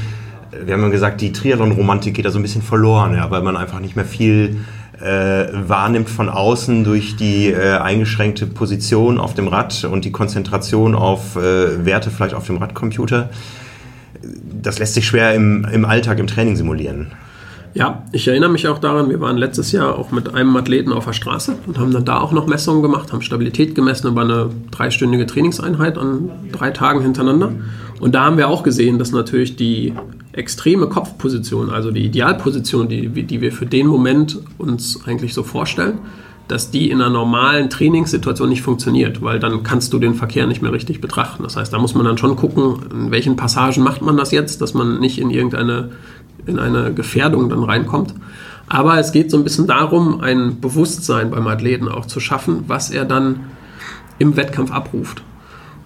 [0.64, 3.56] wir haben ja gesagt, die Triathlon-Romantik geht da so ein bisschen verloren, ja, weil man
[3.56, 4.58] einfach nicht mehr viel
[5.00, 10.94] äh, wahrnimmt von außen durch die äh, eingeschränkte Position auf dem Rad und die Konzentration
[10.94, 13.30] auf äh, Werte vielleicht auf dem Radcomputer.
[14.62, 17.12] Das lässt sich schwer im, im Alltag, im Training simulieren.
[17.74, 21.06] Ja, ich erinnere mich auch daran, wir waren letztes Jahr auch mit einem Athleten auf
[21.06, 24.50] der Straße und haben dann da auch noch Messungen gemacht, haben Stabilität gemessen über eine
[24.70, 27.52] dreistündige Trainingseinheit an drei Tagen hintereinander.
[27.98, 29.94] Und da haben wir auch gesehen, dass natürlich die
[30.32, 35.98] extreme Kopfposition, also die Idealposition, die, die wir für den Moment uns eigentlich so vorstellen,
[36.52, 40.60] dass die in einer normalen Trainingssituation nicht funktioniert, weil dann kannst du den Verkehr nicht
[40.60, 41.42] mehr richtig betrachten.
[41.42, 44.60] Das heißt, da muss man dann schon gucken, in welchen Passagen macht man das jetzt,
[44.60, 45.92] dass man nicht in irgendeine
[46.44, 48.12] in eine Gefährdung dann reinkommt.
[48.68, 52.90] Aber es geht so ein bisschen darum, ein Bewusstsein beim Athleten auch zu schaffen, was
[52.90, 53.40] er dann
[54.18, 55.22] im Wettkampf abruft.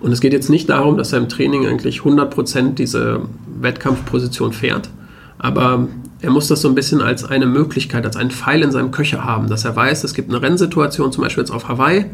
[0.01, 3.21] Und es geht jetzt nicht darum, dass er im Training eigentlich 100% diese
[3.61, 4.91] Wettkampfposition fährt,
[5.39, 5.87] aber
[6.21, 9.25] er muss das so ein bisschen als eine Möglichkeit, als einen Pfeil in seinem Köcher
[9.25, 12.07] haben, dass er weiß, es gibt eine Rennsituation, zum Beispiel jetzt auf Hawaii.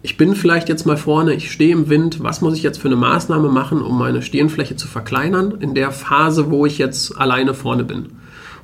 [0.00, 2.88] Ich bin vielleicht jetzt mal vorne, ich stehe im Wind, was muss ich jetzt für
[2.88, 7.52] eine Maßnahme machen, um meine Stirnfläche zu verkleinern in der Phase, wo ich jetzt alleine
[7.52, 8.10] vorne bin.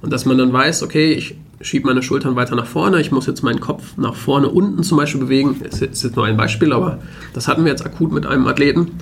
[0.00, 3.27] Und dass man dann weiß, okay, ich schiebe meine Schultern weiter nach vorne, ich muss
[3.27, 5.61] jetzt meinen Kopf nach vorne unten zum Beispiel bewegen.
[5.62, 6.98] Das ist jetzt nur ein Beispiel, aber
[7.33, 8.92] das hatten wir jetzt akut mit einem Athleten,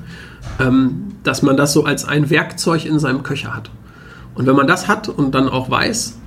[0.59, 3.71] ähm, dass man das so als ein Werkzeug in seinem Köcher hat.
[4.35, 6.19] Und wenn man das hat und dann auch weiß,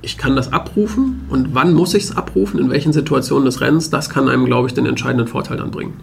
[0.00, 3.90] ich kann das abrufen und wann muss ich es abrufen, in welchen Situationen des Rennens,
[3.90, 5.94] das kann einem, glaube ich, den entscheidenden Vorteil dann bringen.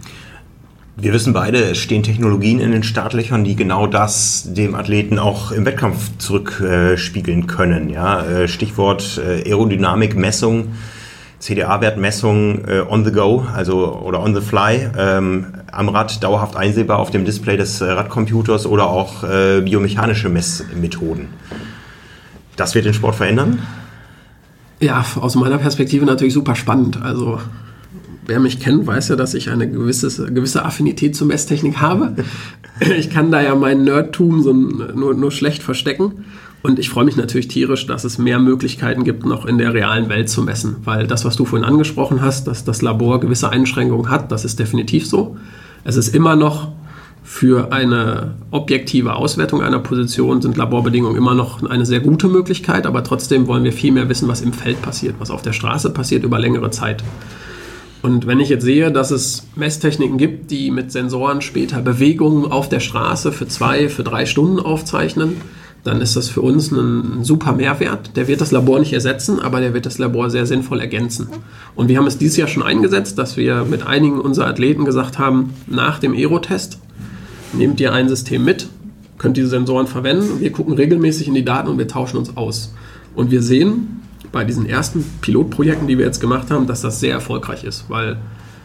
[0.98, 5.52] Wir wissen beide, es stehen Technologien in den Startlöchern, die genau das dem Athleten auch
[5.52, 7.90] im Wettkampf zurückspiegeln können.
[7.90, 8.24] Ja?
[8.24, 10.68] Äh, Stichwort äh, Aerodynamik, Messung,
[11.38, 16.98] CDA-Wertmessung äh, on the go, also oder on the fly, ähm, am Rad dauerhaft einsehbar
[16.98, 21.28] auf dem Display des äh, Radcomputers oder auch äh, biomechanische Messmethoden.
[22.56, 23.60] Das wird den Sport verändern?
[24.80, 27.00] Ja, aus meiner Perspektive natürlich super spannend.
[27.02, 27.40] Also
[28.26, 32.14] wer mich kennt, weiß ja, dass ich eine gewisse, gewisse Affinität zur Messtechnik habe.
[32.98, 36.26] Ich kann da ja mein Nerdtum so nur, nur schlecht verstecken.
[36.62, 40.10] Und ich freue mich natürlich tierisch, dass es mehr Möglichkeiten gibt, noch in der realen
[40.10, 40.76] Welt zu messen.
[40.84, 44.58] Weil das, was du vorhin angesprochen hast, dass das Labor gewisse Einschränkungen hat, das ist
[44.58, 45.38] definitiv so.
[45.86, 46.66] Es ist immer noch
[47.22, 53.04] für eine objektive Auswertung einer Position sind Laborbedingungen immer noch eine sehr gute Möglichkeit, aber
[53.04, 56.24] trotzdem wollen wir viel mehr wissen, was im Feld passiert, was auf der Straße passiert
[56.24, 57.04] über längere Zeit.
[58.02, 62.68] Und wenn ich jetzt sehe, dass es Messtechniken gibt, die mit Sensoren später Bewegungen auf
[62.68, 65.36] der Straße für zwei, für drei Stunden aufzeichnen,
[65.86, 68.16] dann ist das für uns ein, super Mehrwert.
[68.16, 71.28] Der wird das Labor nicht ersetzen, aber der wird das Labor sehr sinnvoll ergänzen.
[71.74, 75.18] Und wir haben es dieses Jahr schon eingesetzt, dass wir mit einigen unserer Athleten gesagt
[75.18, 76.78] haben, nach dem Aero-Test
[77.52, 78.68] nehmt ihr ein System mit,
[79.18, 80.40] könnt diese Sensoren verwenden.
[80.40, 82.74] Wir gucken regelmäßig in die Daten und wir tauschen uns aus.
[83.14, 87.12] Und wir sehen, bei diesen ersten Pilotprojekten, die wir jetzt gemacht haben, dass das sehr
[87.12, 88.18] erfolgreich ist, weil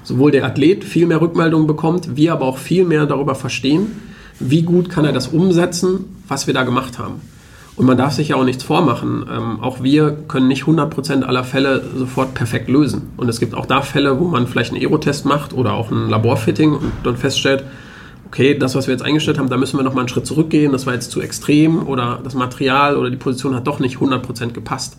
[0.03, 3.91] sowohl der Athlet viel mehr Rückmeldungen bekommt, wir aber auch viel mehr darüber verstehen,
[4.49, 7.21] wie gut kann er das umsetzen, was wir da gemacht haben.
[7.75, 9.25] Und man darf sich ja auch nichts vormachen.
[9.31, 13.09] Ähm, auch wir können nicht 100% aller Fälle sofort perfekt lösen.
[13.17, 16.09] Und es gibt auch da Fälle, wo man vielleicht einen Aerotest macht oder auch ein
[16.09, 17.63] Laborfitting und dann feststellt,
[18.27, 20.85] okay, das, was wir jetzt eingestellt haben, da müssen wir nochmal einen Schritt zurückgehen, das
[20.85, 24.97] war jetzt zu extrem oder das Material oder die Position hat doch nicht 100% gepasst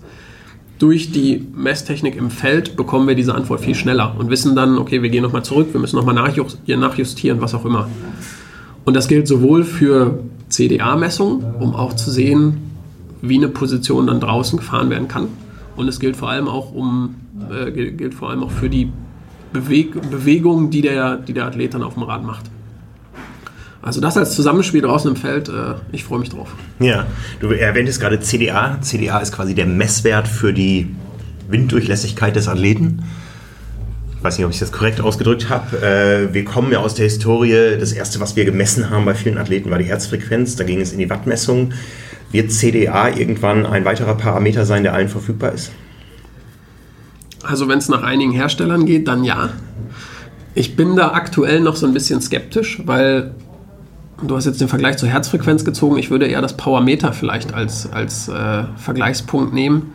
[0.83, 5.01] durch die Messtechnik im Feld bekommen wir diese Antwort viel schneller und wissen dann, okay,
[5.01, 7.89] wir gehen nochmal zurück, wir müssen nochmal nachjustieren, was auch immer.
[8.85, 12.71] Und das gilt sowohl für CDA-Messungen, um auch zu sehen,
[13.21, 15.29] wie eine Position dann draußen gefahren werden kann.
[15.77, 17.15] Und es gilt vor allem auch um
[17.51, 18.91] äh, gilt vor allem auch für die
[19.53, 22.45] Beweg Bewegung, die der, die der Athlet dann auf dem Rad macht.
[23.81, 26.55] Also das als Zusammenspiel draußen im Feld, äh, ich freue mich drauf.
[26.79, 27.07] Ja,
[27.41, 28.79] du erwähntest gerade CDA.
[28.81, 30.95] CDA ist quasi der Messwert für die
[31.49, 33.03] Winddurchlässigkeit des Athleten.
[34.23, 35.83] Ich weiß nicht, ob ich das korrekt ausgedrückt habe.
[35.83, 37.77] Äh, wir kommen ja aus der Historie.
[37.77, 40.55] Das erste, was wir gemessen haben bei vielen Athleten, war die Herzfrequenz.
[40.55, 41.73] Da ging es in die Wattmessung.
[42.31, 45.73] Wird CDA irgendwann ein weiterer Parameter sein, der allen verfügbar ist?
[47.43, 49.49] Also wenn es nach einigen Herstellern geht, dann ja.
[50.55, 53.33] Ich bin da aktuell noch so ein bisschen skeptisch, weil
[54.25, 55.99] Du hast jetzt den Vergleich zur Herzfrequenz gezogen.
[55.99, 59.95] Ich würde eher das Powermeter vielleicht als, als äh, Vergleichspunkt nehmen.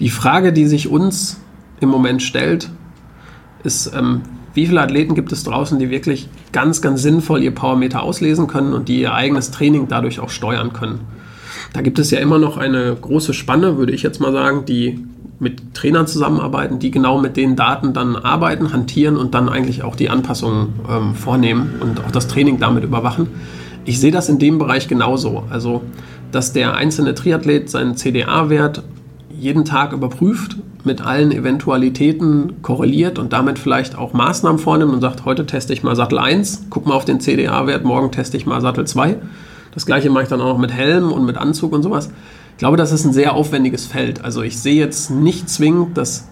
[0.00, 1.38] Die Frage, die sich uns
[1.78, 2.70] im Moment stellt,
[3.64, 4.22] ist, ähm,
[4.54, 8.72] wie viele Athleten gibt es draußen, die wirklich ganz, ganz sinnvoll ihr Powermeter auslesen können
[8.72, 11.00] und die ihr eigenes Training dadurch auch steuern können?
[11.72, 15.04] Da gibt es ja immer noch eine große Spanne, würde ich jetzt mal sagen, die
[15.40, 19.94] mit Trainern zusammenarbeiten, die genau mit den Daten dann arbeiten, hantieren und dann eigentlich auch
[19.94, 23.28] die Anpassungen ähm, vornehmen und auch das Training damit überwachen.
[23.84, 25.44] Ich sehe das in dem Bereich genauso.
[25.50, 25.82] Also,
[26.32, 28.82] dass der einzelne Triathlet seinen CDA-Wert
[29.38, 35.24] jeden Tag überprüft, mit allen Eventualitäten korreliert und damit vielleicht auch Maßnahmen vornimmt und sagt,
[35.24, 38.60] heute teste ich mal Sattel 1, guck mal auf den CDA-Wert, morgen teste ich mal
[38.60, 39.16] Sattel 2.
[39.74, 42.10] Das gleiche mache ich dann auch noch mit Helm und mit Anzug und sowas.
[42.52, 44.24] Ich glaube, das ist ein sehr aufwendiges Feld.
[44.24, 46.28] Also ich sehe jetzt nicht zwingend, dass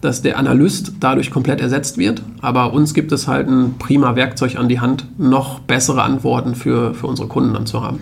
[0.00, 2.22] dass der Analyst dadurch komplett ersetzt wird.
[2.40, 6.94] Aber uns gibt es halt ein prima Werkzeug an die Hand, noch bessere Antworten für,
[6.94, 8.00] für unsere Kunden dann zu haben.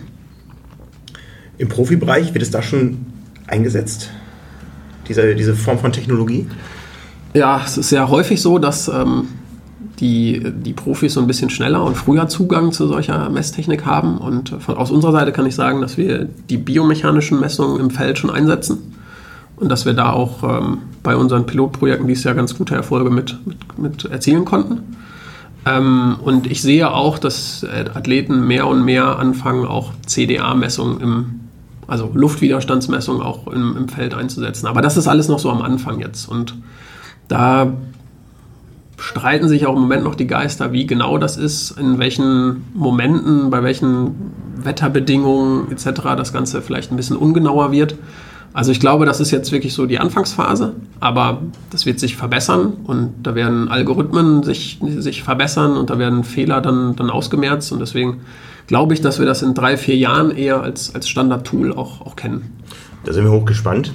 [1.57, 3.05] Im Profibereich wird es da schon
[3.47, 4.11] eingesetzt,
[5.07, 6.47] diese, diese Form von Technologie?
[7.33, 9.27] Ja, es ist sehr häufig so, dass ähm,
[9.99, 14.17] die, die Profis so ein bisschen schneller und früher Zugang zu solcher Messtechnik haben.
[14.17, 18.17] Und von, aus unserer Seite kann ich sagen, dass wir die biomechanischen Messungen im Feld
[18.17, 18.93] schon einsetzen
[19.57, 23.37] und dass wir da auch ähm, bei unseren Pilotprojekten dieses Jahr ganz gute Erfolge mit,
[23.45, 24.95] mit, mit erzielen konnten.
[25.65, 31.39] Ähm, und ich sehe auch, dass äh, Athleten mehr und mehr anfangen, auch CDA-Messungen im,
[31.87, 34.67] also Luftwiderstandsmessungen auch im, im Feld einzusetzen.
[34.67, 36.27] Aber das ist alles noch so am Anfang jetzt.
[36.27, 36.55] Und
[37.27, 37.73] da
[38.97, 43.49] streiten sich auch im Moment noch die Geister, wie genau das ist, in welchen Momenten,
[43.49, 46.01] bei welchen Wetterbedingungen etc.
[46.17, 47.95] das Ganze vielleicht ein bisschen ungenauer wird.
[48.53, 52.71] Also ich glaube, das ist jetzt wirklich so die Anfangsphase, aber das wird sich verbessern
[52.85, 57.79] und da werden Algorithmen sich, sich verbessern und da werden Fehler dann, dann ausgemerzt und
[57.79, 58.21] deswegen
[58.67, 62.15] glaube ich, dass wir das in drei, vier Jahren eher als, als Standard-Tool auch, auch
[62.15, 62.51] kennen.
[63.03, 63.93] Da sind wir hochgespannt.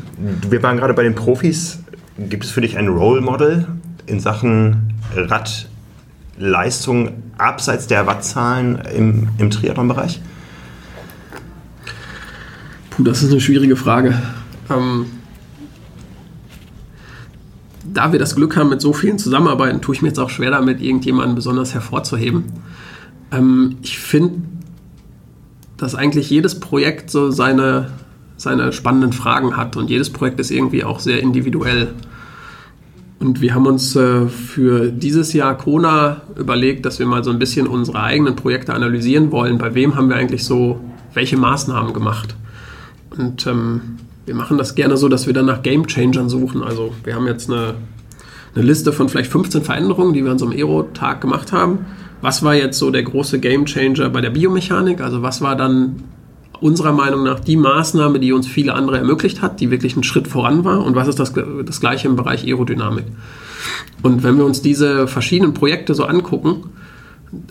[0.49, 1.81] Wir waren gerade bei den Profis.
[2.17, 3.67] Gibt es für dich ein Role Model
[4.07, 10.21] in Sachen Radleistung abseits der Wattzahlen im, im Triathlon-Bereich?
[12.91, 14.15] Puh, das ist eine schwierige Frage.
[14.69, 15.07] Ähm,
[17.93, 20.51] da wir das Glück haben, mit so vielen zusammenarbeiten, tue ich mir jetzt auch schwer
[20.51, 22.45] damit, irgendjemanden besonders hervorzuheben.
[23.33, 24.43] Ähm, ich finde,
[25.81, 27.91] dass eigentlich jedes Projekt so seine,
[28.37, 31.89] seine spannenden Fragen hat und jedes Projekt ist irgendwie auch sehr individuell.
[33.19, 37.39] Und wir haben uns äh, für dieses Jahr Kona überlegt, dass wir mal so ein
[37.39, 39.57] bisschen unsere eigenen Projekte analysieren wollen.
[39.57, 40.81] Bei wem haben wir eigentlich so
[41.15, 42.35] welche Maßnahmen gemacht?
[43.17, 43.81] Und ähm,
[44.27, 46.63] wir machen das gerne so, dass wir dann nach Game Changern suchen.
[46.63, 47.75] Also wir haben jetzt eine,
[48.55, 51.87] eine Liste von vielleicht 15 Veränderungen, die wir an so einem Aero-Tag gemacht haben.
[52.21, 55.01] Was war jetzt so der große Game Changer bei der Biomechanik?
[55.01, 56.03] Also was war dann
[56.61, 60.29] unserer Meinung nach die Maßnahme, die uns viele andere ermöglicht hat, die wirklich einen Schritt
[60.29, 60.85] voran war?
[60.85, 61.33] Und was ist das,
[61.65, 63.07] das gleiche im Bereich Aerodynamik?
[64.03, 66.65] Und wenn wir uns diese verschiedenen Projekte so angucken,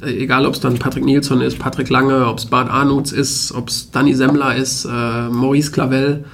[0.01, 3.69] egal ob es dann Patrick Nilsson ist, Patrick Lange, ob es Bart Arnutz ist, ob
[3.69, 6.25] es Danny Semmler ist, äh, Maurice Clavel,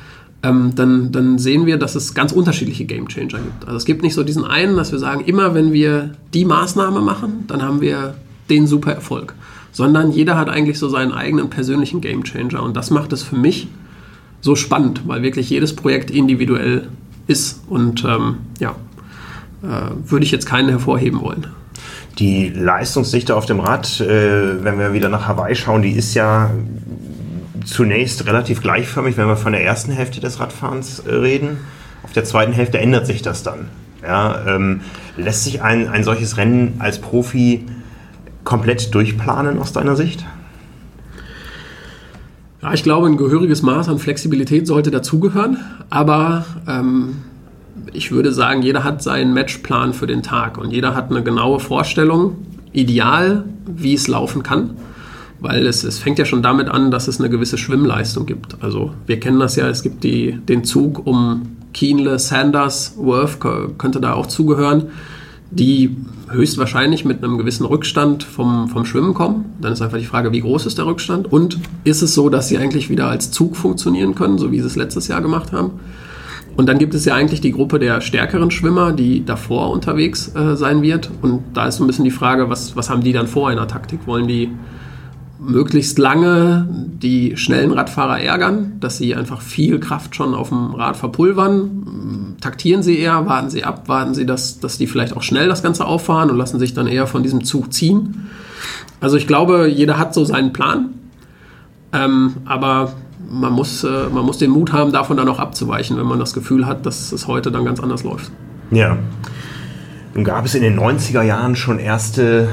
[0.43, 3.65] ähm, dann, dann sehen wir, dass es ganz unterschiedliche Game Changer gibt.
[3.65, 7.01] Also es gibt nicht so diesen einen, dass wir sagen, immer wenn wir die Maßnahme
[7.01, 8.15] machen, dann haben wir
[8.49, 9.33] den super Erfolg.
[9.71, 12.63] Sondern jeder hat eigentlich so seinen eigenen persönlichen Game Changer.
[12.63, 13.67] Und das macht es für mich
[14.41, 16.87] so spannend, weil wirklich jedes Projekt individuell
[17.27, 17.63] ist.
[17.67, 18.75] Und ähm, ja,
[19.63, 21.47] äh, würde ich jetzt keinen hervorheben wollen.
[22.19, 26.51] Die Leistungsdichte auf dem Rad, äh, wenn wir wieder nach Hawaii schauen, die ist ja
[27.65, 31.57] zunächst relativ gleichförmig, wenn wir von der ersten Hälfte des Radfahrens äh, reden.
[32.03, 33.67] Auf der zweiten Hälfte ändert sich das dann.
[34.01, 34.81] Ja, ähm,
[35.17, 37.65] lässt sich ein, ein solches Rennen als Profi
[38.45, 40.25] komplett durchplanen aus deiner Sicht?
[42.61, 45.57] Ja, ich glaube, ein gehöriges Maß an Flexibilität sollte dazugehören,
[45.89, 47.17] aber ähm,
[47.91, 51.59] ich würde sagen, jeder hat seinen Matchplan für den Tag und jeder hat eine genaue
[51.59, 52.37] Vorstellung,
[52.71, 54.77] ideal, wie es laufen kann
[55.39, 58.63] weil es, es fängt ja schon damit an, dass es eine gewisse Schwimmleistung gibt.
[58.63, 63.39] Also wir kennen das ja, es gibt die, den Zug um Kienle, Sanders, Worth
[63.77, 64.87] könnte da auch zugehören,
[65.55, 65.95] die
[66.29, 69.45] höchstwahrscheinlich mit einem gewissen Rückstand vom, vom Schwimmen kommen.
[69.61, 72.47] Dann ist einfach die Frage, wie groß ist der Rückstand und ist es so, dass
[72.47, 75.79] sie eigentlich wieder als Zug funktionieren können, so wie sie es letztes Jahr gemacht haben.
[76.57, 80.55] Und dann gibt es ja eigentlich die Gruppe der stärkeren Schwimmer, die davor unterwegs äh,
[80.55, 81.11] sein wird.
[81.21, 83.57] Und da ist so ein bisschen die Frage, was, was haben die dann vor in
[83.57, 84.07] der Taktik?
[84.07, 84.49] Wollen die
[85.47, 90.97] möglichst lange die schnellen Radfahrer ärgern, dass sie einfach viel Kraft schon auf dem Rad
[90.97, 92.35] verpulvern.
[92.41, 95.63] Taktieren sie eher, warten sie ab, warten sie, dass, dass die vielleicht auch schnell das
[95.63, 98.27] Ganze auffahren und lassen sich dann eher von diesem Zug ziehen.
[98.99, 100.89] Also ich glaube, jeder hat so seinen Plan,
[101.93, 102.93] ähm, aber
[103.29, 106.33] man muss, äh, man muss den Mut haben, davon dann auch abzuweichen, wenn man das
[106.33, 108.31] Gefühl hat, dass es heute dann ganz anders läuft.
[108.71, 108.97] Ja.
[110.13, 112.47] Nun gab es in den 90er Jahren schon erste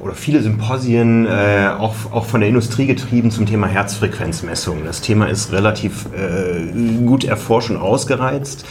[0.00, 4.84] oder viele Symposien, äh, auch, auch von der Industrie getrieben zum Thema Herzfrequenzmessung.
[4.84, 8.64] Das Thema ist relativ äh, gut erforscht und ausgereizt.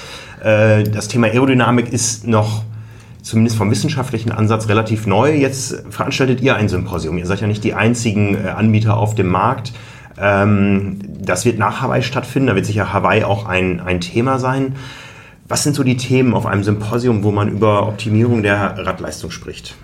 [0.43, 2.63] Äh, das Thema Aerodynamik ist noch
[3.21, 5.35] zumindest vom wissenschaftlichen Ansatz relativ neu.
[5.35, 7.17] Jetzt veranstaltet ihr ein Symposium.
[7.17, 9.73] Ihr seid ja nicht die einzigen äh, Anbieter auf dem Markt.
[10.17, 12.47] Ähm, das wird nach Hawaii stattfinden.
[12.47, 14.75] Da wird sicher Hawaii auch ein, ein Thema sein.
[15.49, 19.75] Was sind so die Themen auf einem Symposium, wo man über Optimierung der Radleistung spricht?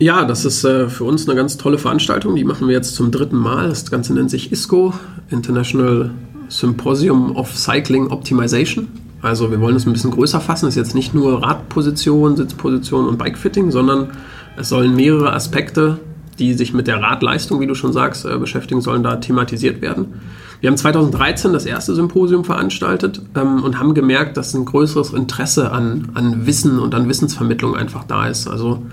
[0.00, 2.36] Ja, das ist äh, für uns eine ganz tolle Veranstaltung.
[2.36, 3.68] Die machen wir jetzt zum dritten Mal.
[3.68, 4.94] Das Ganze nennt sich ISCO,
[5.28, 6.12] International
[6.48, 8.86] Symposium of Cycling Optimization.
[9.22, 10.68] Also wir wollen es ein bisschen größer fassen.
[10.68, 14.10] Es ist jetzt nicht nur Radposition, Sitzposition und Bikefitting, sondern
[14.56, 15.98] es sollen mehrere Aspekte,
[16.38, 20.20] die sich mit der Radleistung, wie du schon sagst, äh, beschäftigen sollen, da thematisiert werden.
[20.60, 25.72] Wir haben 2013 das erste Symposium veranstaltet ähm, und haben gemerkt, dass ein größeres Interesse
[25.72, 28.46] an, an Wissen und an Wissensvermittlung einfach da ist.
[28.46, 28.84] Also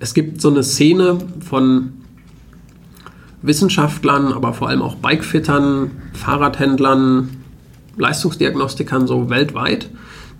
[0.00, 1.92] es gibt so eine Szene von
[3.42, 7.28] Wissenschaftlern, aber vor allem auch Bikefittern, Fahrradhändlern,
[7.96, 9.90] Leistungsdiagnostikern so weltweit.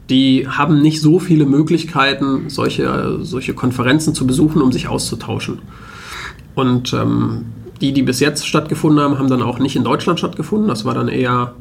[0.08, 5.60] Die haben nicht so viele Möglichkeiten, solche, solche Konferenzen zu besuchen, um sich auszutauschen.
[6.54, 7.44] Und ähm,
[7.80, 10.68] die, die bis jetzt stattgefunden haben, haben dann auch nicht in Deutschland stattgefunden.
[10.68, 11.54] Das war dann eher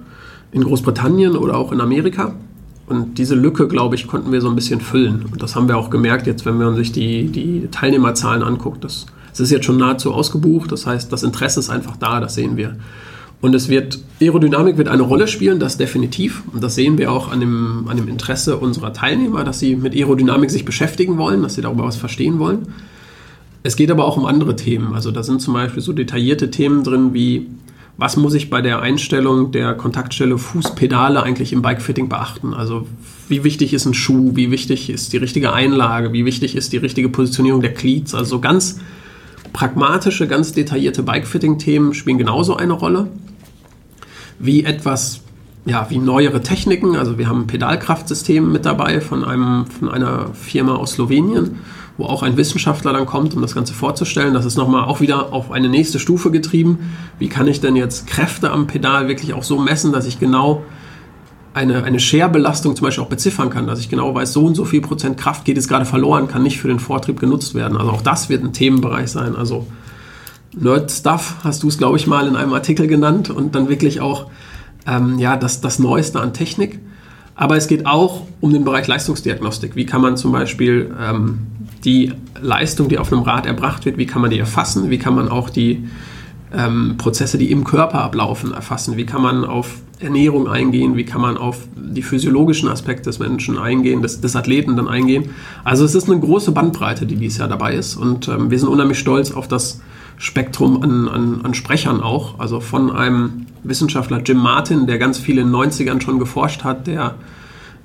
[0.51, 2.33] in Großbritannien oder auch in Amerika.
[2.89, 5.25] Und diese Lücke, glaube ich, konnten wir so ein bisschen füllen.
[5.31, 8.83] Und das haben wir auch gemerkt, jetzt, wenn man sich die, die Teilnehmerzahlen anguckt.
[8.83, 10.71] Das, das ist jetzt schon nahezu ausgebucht.
[10.71, 12.75] Das heißt, das Interesse ist einfach da, das sehen wir.
[13.41, 16.41] Und es wird, Aerodynamik wird eine Rolle spielen, das definitiv.
[16.51, 19.93] Und das sehen wir auch an dem, an dem Interesse unserer Teilnehmer, dass sie mit
[19.93, 22.69] Aerodynamik sich beschäftigen wollen, dass sie darüber was verstehen wollen.
[23.61, 24.93] Es geht aber auch um andere Themen.
[24.93, 27.47] Also da sind zum Beispiel so detaillierte Themen drin wie,
[27.99, 32.53] was muss ich bei der Einstellung der Kontaktstelle Fußpedale eigentlich im Bikefitting beachten?
[32.53, 32.87] Also
[33.27, 36.77] wie wichtig ist ein Schuh, wie wichtig ist die richtige Einlage, wie wichtig ist die
[36.77, 38.15] richtige Positionierung der Cleats?
[38.15, 38.79] Also ganz
[39.51, 43.09] pragmatische, ganz detaillierte Bikefitting-Themen spielen genauso eine Rolle
[44.39, 45.21] wie etwas
[45.65, 46.95] ja, wie neuere Techniken.
[46.95, 51.59] Also wir haben ein Pedalkraftsystem mit dabei von, einem, von einer Firma aus Slowenien,
[51.99, 54.33] wo auch ein Wissenschaftler dann kommt, um das Ganze vorzustellen.
[54.33, 56.95] Das ist nochmal auch wieder auf eine nächste Stufe getrieben.
[57.19, 60.63] Wie kann ich denn jetzt Kräfte am Pedal wirklich auch so messen, dass ich genau
[61.53, 64.63] eine, eine Share-Belastung zum Beispiel auch beziffern kann, dass ich genau weiß, so und so
[64.63, 67.77] viel Prozent Kraft geht jetzt gerade verloren, kann nicht für den Vortrieb genutzt werden.
[67.77, 69.35] Also auch das wird ein Themenbereich sein.
[69.35, 69.67] Also
[70.57, 74.27] Nerd-Stuff hast du es, glaube ich, mal in einem Artikel genannt und dann wirklich auch
[74.87, 76.79] ähm, ja, das, das Neueste an Technik.
[77.39, 79.77] Aber es geht auch um den Bereich Leistungsdiagnostik.
[79.77, 81.47] Wie kann man zum Beispiel ähm,
[81.85, 82.11] die
[82.41, 84.89] Leistung, die auf einem Rad erbracht wird, wie kann man die erfassen?
[84.89, 85.87] Wie kann man auch die
[86.53, 88.97] ähm, Prozesse, die im Körper ablaufen, erfassen?
[88.97, 90.97] Wie kann man auf Ernährung eingehen?
[90.97, 95.29] Wie kann man auf die physiologischen Aspekte des Menschen eingehen, des, des Athleten dann eingehen?
[95.63, 97.95] Also es ist eine große Bandbreite, die dieses Jahr dabei ist.
[97.95, 99.79] Und ähm, wir sind unheimlich stolz auf das
[100.19, 102.39] Spektrum an, an, an Sprechern auch.
[102.39, 106.87] Also von einem Wissenschaftler Jim Martin, der ganz viel in den 90ern schon geforscht hat,
[106.87, 107.15] der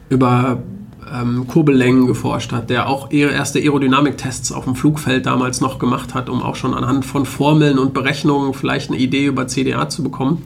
[0.08, 0.58] über
[1.12, 6.28] ähm, Kurbellängen geforscht hat, der auch erste Aerodynamiktests auf dem Flugfeld damals noch gemacht hat,
[6.28, 10.42] um auch schon anhand von Formeln und Berechnungen vielleicht eine Idee über CDA zu bekommen.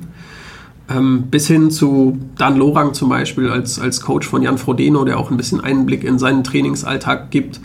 [0.90, 5.18] Ähm, bis hin zu Dan Lorang zum Beispiel als, als Coach von Jan Frodeno, der
[5.18, 7.60] auch ein bisschen Einblick in seinen Trainingsalltag gibt.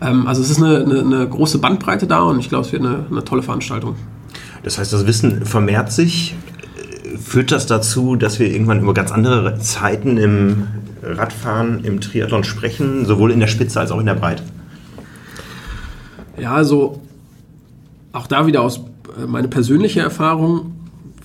[0.00, 2.84] Ähm, also es ist eine, eine, eine, große Bandbreite da und ich glaube, es wird
[2.84, 3.96] eine, eine tolle Veranstaltung.
[4.62, 6.34] Das heißt, das Wissen vermehrt sich
[7.16, 10.68] Führt das dazu, dass wir irgendwann über ganz andere Zeiten im
[11.02, 14.42] Radfahren, im Triathlon sprechen, sowohl in der Spitze als auch in der Breite?
[16.38, 17.00] Ja, also
[18.12, 18.78] auch da wieder aus
[19.18, 20.74] äh, meine persönliche Erfahrung.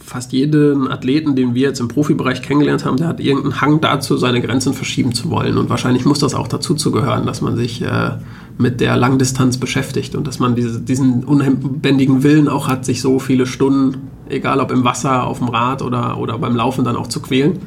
[0.05, 4.17] Fast jeden Athleten, den wir jetzt im Profibereich kennengelernt haben, der hat irgendeinen Hang dazu,
[4.17, 5.57] seine Grenzen verschieben zu wollen.
[5.57, 8.11] Und wahrscheinlich muss das auch dazu zu gehören, dass man sich äh,
[8.57, 13.19] mit der Langdistanz beschäftigt und dass man diese, diesen unbändigen Willen auch hat, sich so
[13.19, 17.07] viele Stunden egal ob im Wasser, auf dem Rad oder, oder beim Laufen dann auch
[17.07, 17.59] zu quälen.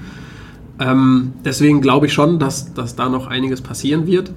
[0.79, 4.33] Ähm, deswegen glaube ich schon, dass, dass da noch einiges passieren wird.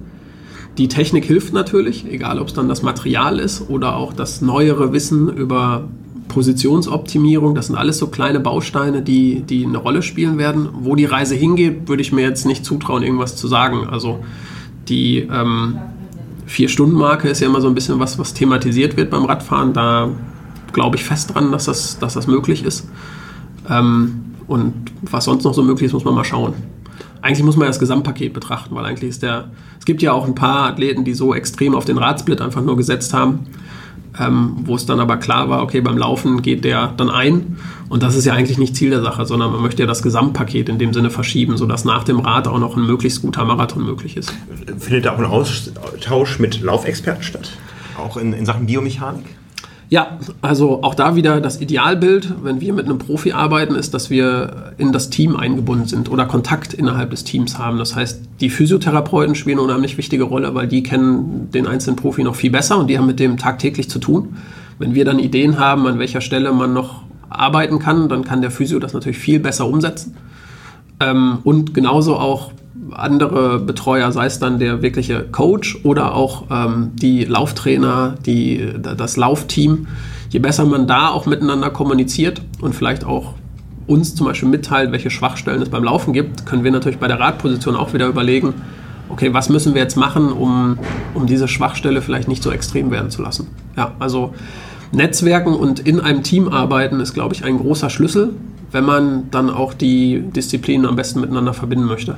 [0.78, 4.92] Die Technik hilft natürlich, egal ob es dann das Material ist oder auch das neuere
[4.92, 5.88] Wissen über
[6.30, 7.54] Positionsoptimierung.
[7.54, 10.70] Das sind alles so kleine Bausteine, die, die eine Rolle spielen werden.
[10.72, 13.86] Wo die Reise hingeht, würde ich mir jetzt nicht zutrauen, irgendwas zu sagen.
[13.86, 14.20] Also
[14.88, 15.78] die ähm,
[16.46, 19.72] Vier-Stunden-Marke ist ja immer so ein bisschen was, was thematisiert wird beim Radfahren.
[19.74, 20.08] Da
[20.72, 22.88] glaube ich fest dran, dass das, dass das möglich ist.
[23.68, 24.72] Ähm, und
[25.02, 26.54] was sonst noch so möglich ist, muss man mal schauen.
[27.22, 29.50] Eigentlich muss man das Gesamtpaket betrachten, weil eigentlich ist der.
[29.78, 32.76] Es gibt ja auch ein paar Athleten, die so extrem auf den Radsplit einfach nur
[32.76, 33.46] gesetzt haben,
[34.20, 37.56] ähm, wo es dann aber klar war, okay, beim Laufen geht der dann ein.
[37.88, 40.68] Und das ist ja eigentlich nicht Ziel der Sache, sondern man möchte ja das Gesamtpaket
[40.68, 44.16] in dem Sinne verschieben, sodass nach dem Rad auch noch ein möglichst guter Marathon möglich
[44.16, 44.32] ist.
[44.78, 47.52] Findet da auch ein Austausch mit Laufexperten statt?
[47.98, 49.24] Auch in, in Sachen Biomechanik?
[49.90, 54.08] Ja, also auch da wieder das Idealbild, wenn wir mit einem Profi arbeiten, ist, dass
[54.08, 57.76] wir in das Team eingebunden sind oder Kontakt innerhalb des Teams haben.
[57.76, 62.22] Das heißt, die Physiotherapeuten spielen eine unheimlich wichtige Rolle, weil die kennen den einzelnen Profi
[62.22, 64.36] noch viel besser und die haben mit dem tagtäglich zu tun.
[64.78, 68.52] Wenn wir dann Ideen haben, an welcher Stelle man noch arbeiten kann, dann kann der
[68.52, 70.16] Physio das natürlich viel besser umsetzen.
[71.00, 72.52] Ähm, und genauso auch
[72.92, 79.16] andere Betreuer, sei es dann der wirkliche Coach oder auch ähm, die Lauftrainer, die, das
[79.16, 79.86] Laufteam,
[80.30, 83.34] je besser man da auch miteinander kommuniziert und vielleicht auch
[83.86, 87.18] uns zum Beispiel mitteilt, welche Schwachstellen es beim Laufen gibt, können wir natürlich bei der
[87.18, 88.54] Radposition auch wieder überlegen,
[89.08, 90.78] okay, was müssen wir jetzt machen, um,
[91.14, 93.48] um diese Schwachstelle vielleicht nicht so extrem werden zu lassen.
[93.76, 94.32] Ja, also
[94.92, 98.34] Netzwerken und in einem Team arbeiten ist, glaube ich, ein großer Schlüssel,
[98.72, 102.16] wenn man dann auch die Disziplinen am besten miteinander verbinden möchte.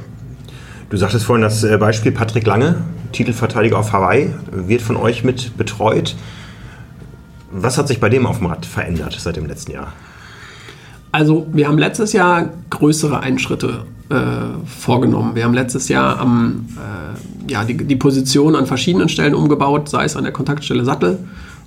[0.92, 2.74] Du sagtest vorhin das äh, Beispiel Patrick Lange,
[3.12, 6.14] Titelverteidiger auf Hawaii, wird von euch mit betreut.
[7.50, 9.94] Was hat sich bei dem auf dem Rad verändert seit dem letzten Jahr?
[11.10, 14.16] Also wir haben letztes Jahr größere Einschritte äh,
[14.66, 15.34] vorgenommen.
[15.34, 20.04] Wir haben letztes Jahr am, äh, ja, die, die Position an verschiedenen Stellen umgebaut, sei
[20.04, 21.20] es an der Kontaktstelle Sattel,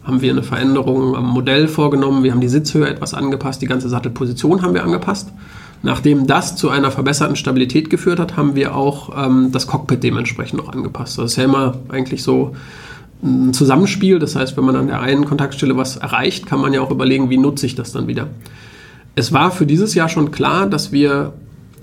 [0.04, 3.90] haben wir eine Veränderung am Modell vorgenommen, wir haben die Sitzhöhe etwas angepasst, die ganze
[3.90, 5.32] Sattelposition haben wir angepasst.
[5.86, 10.60] Nachdem das zu einer verbesserten Stabilität geführt hat, haben wir auch ähm, das Cockpit dementsprechend
[10.60, 11.20] noch angepasst.
[11.20, 12.56] Das ist ja immer eigentlich so
[13.22, 14.18] ein Zusammenspiel.
[14.18, 17.30] Das heißt, wenn man an der einen Kontaktstelle was erreicht, kann man ja auch überlegen,
[17.30, 18.30] wie nutze ich das dann wieder.
[19.14, 21.34] Es war für dieses Jahr schon klar, dass wir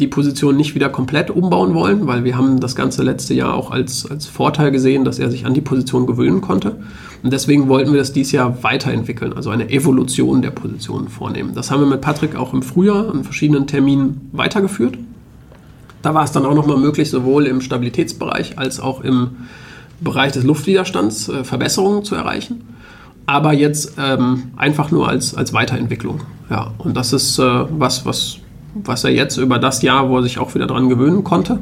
[0.03, 3.71] die Position nicht wieder komplett umbauen wollen, weil wir haben das ganze letzte Jahr auch
[3.71, 6.77] als, als Vorteil gesehen, dass er sich an die Position gewöhnen konnte.
[7.23, 11.55] Und deswegen wollten wir das dieses Jahr weiterentwickeln, also eine Evolution der Positionen vornehmen.
[11.55, 14.99] Das haben wir mit Patrick auch im Frühjahr an verschiedenen Terminen weitergeführt.
[16.03, 19.31] Da war es dann auch nochmal möglich, sowohl im Stabilitätsbereich als auch im
[20.01, 22.65] Bereich des Luftwiderstands äh, Verbesserungen zu erreichen.
[23.25, 26.23] Aber jetzt ähm, einfach nur als, als Weiterentwicklung.
[26.51, 28.39] Ja, und das ist äh, was, was,
[28.75, 31.59] was er jetzt über das Jahr, wo er sich auch wieder dran gewöhnen konnte.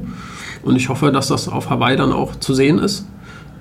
[0.63, 3.07] Und ich hoffe, dass das auf Hawaii dann auch zu sehen ist,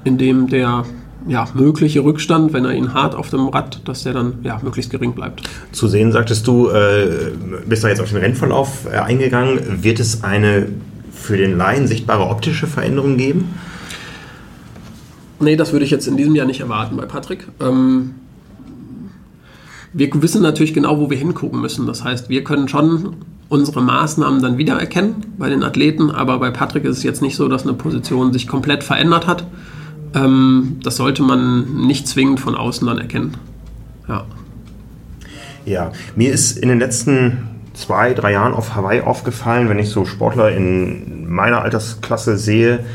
[0.03, 0.85] indem der
[1.27, 4.91] ja, mögliche Rückstand, wenn er ihn hart auf dem Rad, dass der dann ja, möglichst
[4.91, 5.43] gering bleibt.
[5.71, 7.31] Zu sehen, sagtest du, äh,
[7.67, 9.83] bist da jetzt auf den Rennverlauf äh, eingegangen.
[9.83, 10.67] Wird es eine
[11.11, 13.49] für den Laien sichtbare optische Veränderung geben?
[15.41, 17.47] Nee, das würde ich jetzt in diesem Jahr nicht erwarten bei Patrick.
[17.61, 18.15] Ähm,
[19.93, 21.87] wir wissen natürlich genau, wo wir hingucken müssen.
[21.87, 23.15] Das heißt, wir können schon
[23.49, 27.47] unsere Maßnahmen dann wiedererkennen bei den Athleten, aber bei Patrick ist es jetzt nicht so,
[27.47, 29.45] dass eine Position sich komplett verändert hat
[30.15, 33.37] ähm, das sollte man nicht zwingend von außen dann erkennen.
[34.07, 34.25] Ja.
[35.65, 40.05] Ja, mir ist in den letzten zwei, drei Jahren auf Hawaii aufgefallen, wenn ich so
[40.05, 42.85] Sportler in meiner Altersklasse sehe,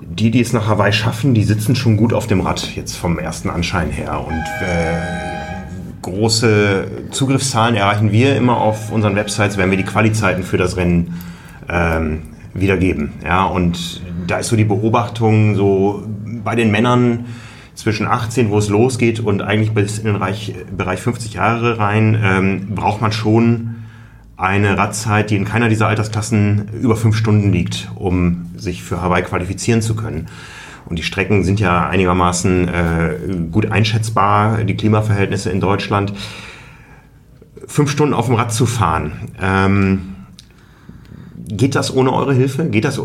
[0.00, 3.18] die, die es nach Hawaii schaffen, die sitzen schon gut auf dem Rad, jetzt vom
[3.18, 4.24] ersten Anschein her.
[4.26, 5.39] Und äh,
[6.02, 11.14] große Zugriffszahlen erreichen wir immer auf unseren Websites, wenn wir die Qualizeiten für das Rennen
[11.68, 12.22] ähm,
[12.54, 13.12] wiedergeben.
[13.24, 16.04] Ja, und da ist so die Beobachtung so
[16.44, 17.26] bei den Männern
[17.74, 22.18] zwischen 18, wo es losgeht, und eigentlich bis in den Bereich, Bereich 50 Jahre rein,
[22.22, 23.76] ähm, braucht man schon
[24.36, 29.22] eine Radzeit, die in keiner dieser Altersklassen über fünf Stunden liegt, um sich für Hawaii
[29.22, 30.28] qualifizieren zu können.
[30.90, 33.16] Und die Strecken sind ja einigermaßen äh,
[33.50, 36.12] gut einschätzbar, die Klimaverhältnisse in Deutschland.
[37.64, 40.16] Fünf Stunden auf dem Rad zu fahren, ähm,
[41.36, 42.68] geht das ohne eure Hilfe?
[42.68, 43.00] Geht das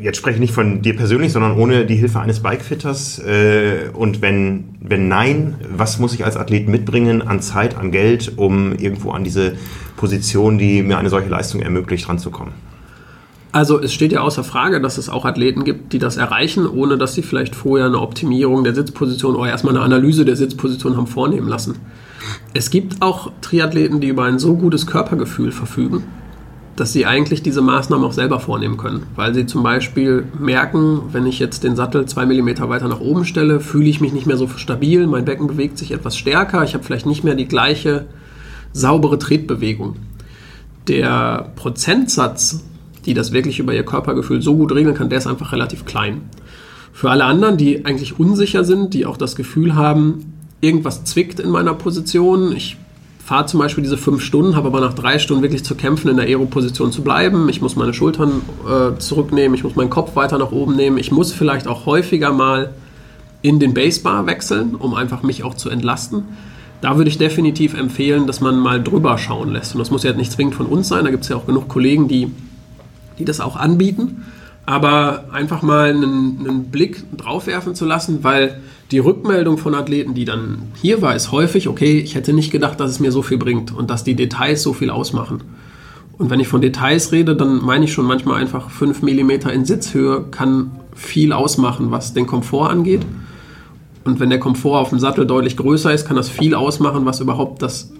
[0.00, 3.18] jetzt spreche ich nicht von dir persönlich, sondern ohne die Hilfe eines Bikefitters?
[3.18, 8.32] Äh, und wenn, wenn nein, was muss ich als Athlet mitbringen an Zeit, an Geld,
[8.36, 9.56] um irgendwo an diese
[9.96, 12.54] Position, die mir eine solche Leistung ermöglicht, ranzukommen?
[13.50, 16.98] Also es steht ja außer Frage, dass es auch Athleten gibt, die das erreichen, ohne
[16.98, 21.06] dass sie vielleicht vorher eine Optimierung der Sitzposition oder erstmal eine Analyse der Sitzposition haben
[21.06, 21.76] vornehmen lassen.
[22.52, 26.04] Es gibt auch Triathleten, die über ein so gutes Körpergefühl verfügen,
[26.76, 29.06] dass sie eigentlich diese Maßnahmen auch selber vornehmen können.
[29.16, 33.24] Weil sie zum Beispiel merken, wenn ich jetzt den Sattel zwei Millimeter weiter nach oben
[33.24, 36.74] stelle, fühle ich mich nicht mehr so stabil, mein Becken bewegt sich etwas stärker, ich
[36.74, 38.06] habe vielleicht nicht mehr die gleiche
[38.72, 39.96] saubere Tretbewegung.
[40.86, 42.62] Der Prozentsatz,
[43.06, 46.22] die das wirklich über ihr Körpergefühl so gut regeln kann, der ist einfach relativ klein.
[46.92, 51.50] Für alle anderen, die eigentlich unsicher sind, die auch das Gefühl haben, irgendwas zwickt in
[51.50, 52.76] meiner Position, ich
[53.28, 56.16] fahre zum Beispiel diese fünf Stunden, habe aber nach drei Stunden wirklich zu kämpfen, in
[56.16, 57.48] der Aero-Position zu bleiben.
[57.50, 60.96] Ich muss meine Schultern äh, zurücknehmen, ich muss meinen Kopf weiter nach oben nehmen.
[60.96, 62.70] Ich muss vielleicht auch häufiger mal
[63.42, 66.24] in den Basebar wechseln, um einfach mich auch zu entlasten.
[66.80, 69.74] Da würde ich definitiv empfehlen, dass man mal drüber schauen lässt.
[69.74, 71.68] Und das muss ja nicht zwingend von uns sein, da gibt es ja auch genug
[71.68, 72.30] Kollegen, die,
[73.18, 74.24] die das auch anbieten.
[74.66, 78.60] Aber einfach mal einen, einen Blick drauf werfen zu lassen, weil
[78.90, 82.78] die Rückmeldung von Athleten, die dann hier war, ist häufig, okay, ich hätte nicht gedacht,
[82.80, 85.42] dass es mir so viel bringt und dass die Details so viel ausmachen.
[86.18, 89.64] Und wenn ich von Details rede, dann meine ich schon manchmal einfach 5 mm in
[89.64, 93.02] Sitzhöhe kann viel ausmachen, was den Komfort angeht.
[94.04, 97.20] Und wenn der Komfort auf dem Sattel deutlich größer ist, kann das viel ausmachen, was
[97.20, 97.92] überhaupt das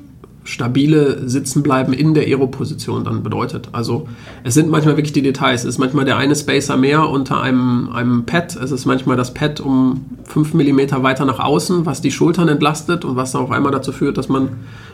[0.48, 3.68] stabile Sitzenbleiben in der Aero-Position dann bedeutet.
[3.72, 4.08] Also
[4.44, 5.60] es sind manchmal wirklich die Details.
[5.60, 8.56] Es ist manchmal der eine Spacer mehr unter einem, einem Pad.
[8.56, 13.04] Es ist manchmal das Pad um 5 mm weiter nach außen, was die Schultern entlastet
[13.04, 14.48] und was dann auf einmal dazu führt, dass man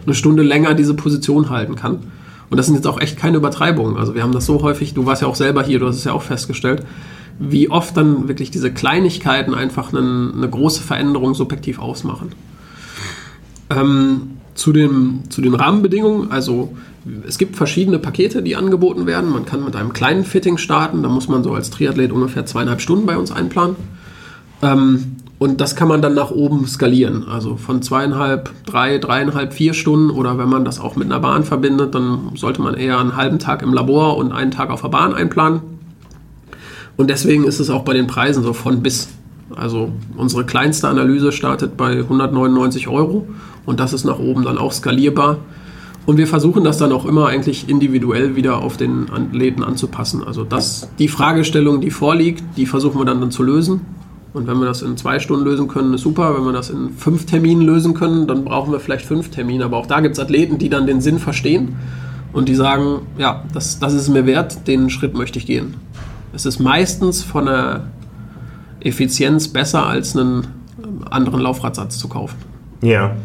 [0.05, 2.01] eine Stunde länger diese Position halten kann.
[2.51, 3.97] Und das sind jetzt auch echt keine Übertreibungen.
[3.97, 6.05] Also wir haben das so häufig, du warst ja auch selber hier, du hast es
[6.05, 6.85] ja auch festgestellt,
[7.39, 12.31] wie oft dann wirklich diese Kleinigkeiten einfach eine, eine große Veränderung subjektiv ausmachen.
[13.77, 16.75] Ähm, zu den, zu den Rahmenbedingungen, also
[17.27, 19.31] es gibt verschiedene Pakete, die angeboten werden.
[19.31, 22.81] Man kann mit einem kleinen Fitting starten, da muss man so als Triathlet ungefähr zweieinhalb
[22.81, 23.77] Stunden bei uns einplanen.
[24.63, 27.27] Ähm, und das kann man dann nach oben skalieren.
[27.29, 31.45] Also von zweieinhalb, drei, dreieinhalb, vier Stunden oder wenn man das auch mit einer Bahn
[31.45, 34.89] verbindet, dann sollte man eher einen halben Tag im Labor und einen Tag auf der
[34.89, 35.61] Bahn einplanen.
[36.97, 39.09] Und deswegen ist es auch bei den Preisen so von bis.
[39.55, 43.29] Also unsere kleinste Analyse startet bei 199 Euro
[43.67, 45.39] und das ist nach oben dann auch skalierbar.
[46.07, 50.23] Und wir versuchen das dann auch immer eigentlich individuell wieder auf den Athleten anzupassen.
[50.23, 53.81] Also das, die Fragestellung, die vorliegt, die versuchen wir dann, dann zu lösen.
[54.35, 56.37] Und wenn wir das in zwei Stunden lösen können, ist super.
[56.37, 59.65] Wenn wir das in fünf Terminen lösen können, dann brauchen wir vielleicht fünf Termine.
[59.65, 61.77] Aber auch da gibt es Athleten, die dann den Sinn verstehen
[62.35, 65.75] und die sagen, ja, das, das ist mir wert, den Schritt möchte ich gehen.
[66.35, 67.87] Es ist meistens von der
[68.81, 70.49] Effizienz besser, als einen
[71.09, 72.37] anderen Laufradsatz zu kaufen.
[72.83, 73.17] Ja.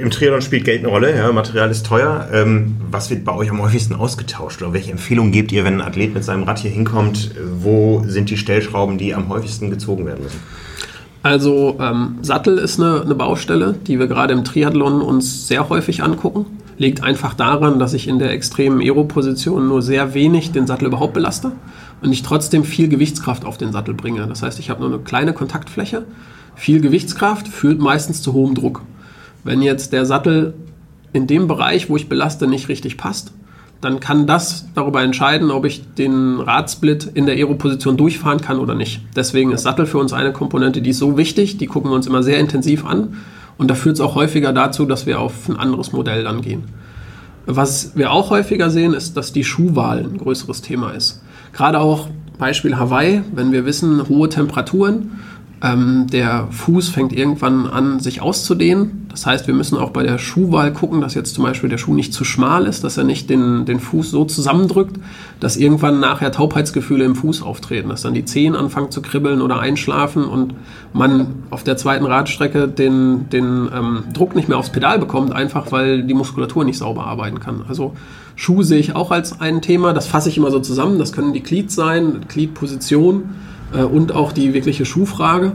[0.00, 2.26] Im Triathlon spielt Geld eine Rolle, ja, Material ist teuer.
[2.32, 4.62] Ähm, was wird bei euch am häufigsten ausgetauscht?
[4.62, 7.32] Oder welche Empfehlungen gebt ihr, wenn ein Athlet mit seinem Rad hier hinkommt?
[7.58, 10.40] Wo sind die Stellschrauben, die am häufigsten gezogen werden müssen?
[11.22, 16.02] Also ähm, Sattel ist eine, eine Baustelle, die wir gerade im Triathlon uns sehr häufig
[16.02, 16.46] angucken.
[16.78, 21.12] Liegt einfach daran, dass ich in der extremen Aero-Position nur sehr wenig den Sattel überhaupt
[21.12, 21.52] belaste
[22.00, 24.26] und ich trotzdem viel Gewichtskraft auf den Sattel bringe.
[24.26, 26.06] Das heißt, ich habe nur eine kleine Kontaktfläche.
[26.54, 28.80] Viel Gewichtskraft führt meistens zu hohem Druck.
[29.44, 30.54] Wenn jetzt der Sattel
[31.12, 33.32] in dem Bereich, wo ich belaste, nicht richtig passt,
[33.80, 38.74] dann kann das darüber entscheiden, ob ich den Radsplit in der Aero-Position durchfahren kann oder
[38.74, 39.00] nicht.
[39.16, 42.06] Deswegen ist Sattel für uns eine Komponente, die ist so wichtig, die gucken wir uns
[42.06, 43.16] immer sehr intensiv an
[43.56, 46.64] und da führt es auch häufiger dazu, dass wir auf ein anderes Modell dann gehen.
[47.46, 51.22] Was wir auch häufiger sehen, ist, dass die Schuhwahl ein größeres Thema ist.
[51.52, 55.12] Gerade auch Beispiel Hawaii, wenn wir wissen, hohe Temperaturen,
[55.62, 59.06] ähm, der Fuß fängt irgendwann an, sich auszudehnen.
[59.10, 61.92] Das heißt, wir müssen auch bei der Schuhwahl gucken, dass jetzt zum Beispiel der Schuh
[61.92, 64.96] nicht zu schmal ist, dass er nicht den, den Fuß so zusammendrückt,
[65.38, 69.60] dass irgendwann nachher Taubheitsgefühle im Fuß auftreten, dass dann die Zehen anfangen zu kribbeln oder
[69.60, 70.54] einschlafen und
[70.94, 75.72] man auf der zweiten Radstrecke den, den ähm, Druck nicht mehr aufs Pedal bekommt, einfach
[75.72, 77.64] weil die Muskulatur nicht sauber arbeiten kann.
[77.68, 77.94] Also
[78.34, 80.98] Schuh sehe ich auch als ein Thema, das fasse ich immer so zusammen.
[80.98, 83.24] Das können die Glied sein, Gliedposition
[83.74, 85.52] äh, und auch die wirkliche Schuhfrage.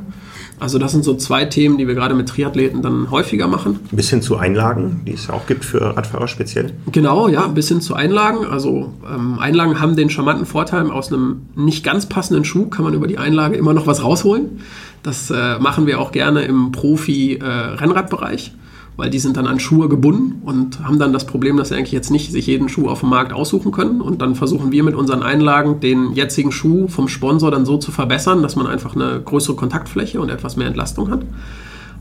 [0.58, 3.80] Also das sind so zwei Themen, die wir gerade mit Triathleten dann häufiger machen.
[3.92, 6.72] Bis hin zu Einlagen, die es auch gibt für Radfahrer speziell.
[6.92, 8.46] Genau, ja, bis hin zu Einlagen.
[8.46, 12.94] Also ähm, Einlagen haben den charmanten Vorteil, aus einem nicht ganz passenden Schuh kann man
[12.94, 14.62] über die Einlage immer noch was rausholen.
[15.04, 18.48] Das äh, machen wir auch gerne im Profi-Rennradbereich.
[18.48, 18.65] Äh,
[18.98, 21.92] weil die sind dann an Schuhe gebunden und haben dann das Problem, dass sie eigentlich
[21.92, 24.02] jetzt nicht sich jeden Schuh auf dem Markt aussuchen können.
[24.02, 27.92] Und dann versuchen wir mit unseren Einlagen den jetzigen Schuh vom Sponsor dann so zu
[27.92, 31.22] verbessern, dass man einfach eine größere Kontaktfläche und etwas mehr Entlastung hat.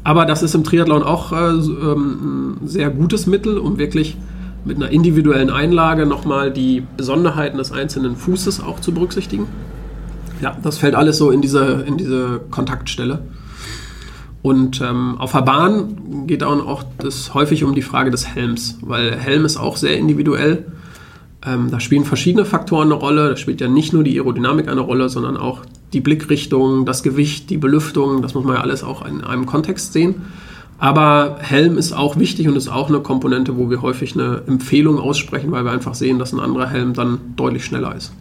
[0.04, 4.16] Aber das ist im Triathlon auch äh, ähm, ein sehr gutes Mittel, um wirklich
[4.64, 9.46] mit einer individuellen Einlage nochmal die Besonderheiten des einzelnen Fußes auch zu berücksichtigen.
[10.40, 13.20] Ja, das fällt alles so in diese, in diese Kontaktstelle.
[14.44, 19.16] Und ähm, auf der Bahn geht auch das häufig um die Frage des Helms, weil
[19.16, 20.66] Helm ist auch sehr individuell.
[21.46, 23.30] Ähm, da spielen verschiedene Faktoren eine Rolle.
[23.30, 25.62] Da spielt ja nicht nur die Aerodynamik eine Rolle, sondern auch
[25.94, 28.20] die Blickrichtung, das Gewicht, die Belüftung.
[28.20, 30.16] Das muss man ja alles auch in einem Kontext sehen.
[30.78, 34.98] Aber Helm ist auch wichtig und ist auch eine Komponente, wo wir häufig eine Empfehlung
[34.98, 38.12] aussprechen, weil wir einfach sehen, dass ein anderer Helm dann deutlich schneller ist.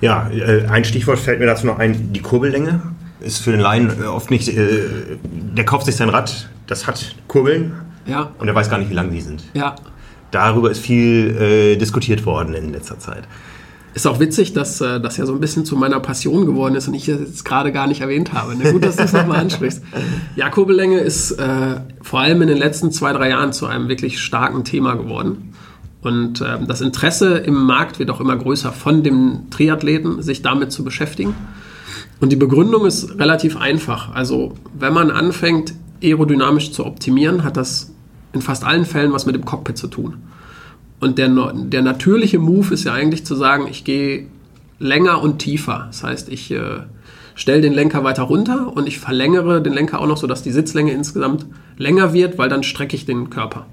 [0.00, 2.80] Ja, äh, ein Stichwort fällt mir dazu noch ein, die Kurbellänge
[3.20, 7.16] ist für den Laien äh, oft nicht, äh, der kauft sich sein Rad, das hat
[7.26, 7.72] Kurbeln
[8.06, 8.30] ja.
[8.38, 9.44] und er weiß gar nicht, wie lang die sind.
[9.54, 9.74] Ja.
[10.30, 13.24] Darüber ist viel äh, diskutiert worden in letzter Zeit.
[13.94, 16.86] Ist auch witzig, dass äh, das ja so ein bisschen zu meiner Passion geworden ist
[16.86, 18.54] und ich das jetzt gerade gar nicht erwähnt habe.
[18.56, 19.82] Na gut, dass du es nochmal ansprichst.
[20.36, 24.20] Ja, Kurbellänge ist äh, vor allem in den letzten zwei, drei Jahren zu einem wirklich
[24.20, 25.54] starken Thema geworden.
[26.02, 30.70] Und äh, das Interesse im Markt wird auch immer größer von dem Triathleten, sich damit
[30.70, 31.34] zu beschäftigen.
[32.20, 34.14] Und die Begründung ist relativ einfach.
[34.14, 37.92] Also wenn man anfängt, aerodynamisch zu optimieren, hat das
[38.32, 40.16] in fast allen Fällen was mit dem Cockpit zu tun.
[41.00, 44.26] Und der, der natürliche Move ist ja eigentlich zu sagen, ich gehe
[44.80, 45.84] länger und tiefer.
[45.88, 46.80] Das heißt, ich äh,
[47.34, 50.92] stelle den Lenker weiter runter und ich verlängere den Lenker auch noch, sodass die Sitzlänge
[50.92, 51.46] insgesamt
[51.76, 53.66] länger wird, weil dann strecke ich den Körper.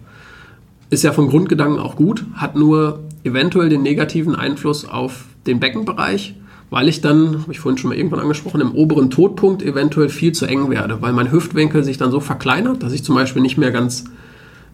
[0.92, 6.36] Ist ja vom Grundgedanken auch gut, hat nur eventuell den negativen Einfluss auf den Beckenbereich
[6.70, 10.32] weil ich dann, habe ich vorhin schon mal irgendwann angesprochen, im oberen Todpunkt eventuell viel
[10.32, 13.58] zu eng werde, weil mein Hüftwinkel sich dann so verkleinert, dass ich zum Beispiel nicht
[13.58, 14.06] mehr ganz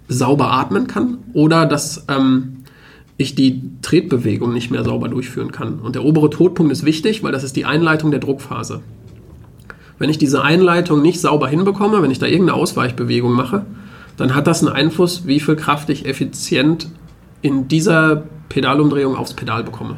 [0.07, 2.63] sauber atmen kann oder dass ähm,
[3.17, 5.79] ich die Tretbewegung nicht mehr sauber durchführen kann.
[5.79, 8.81] Und der obere Todpunkt ist wichtig, weil das ist die Einleitung der Druckphase.
[9.99, 13.65] Wenn ich diese Einleitung nicht sauber hinbekomme, wenn ich da irgendeine Ausweichbewegung mache,
[14.17, 16.89] dann hat das einen Einfluss, wie viel Kraft ich effizient
[17.41, 19.97] in dieser Pedalumdrehung aufs Pedal bekomme.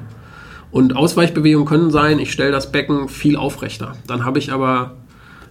[0.74, 3.94] Und Ausweichbewegungen können sein, ich stelle das Becken viel aufrechter.
[4.08, 4.96] Dann habe ich aber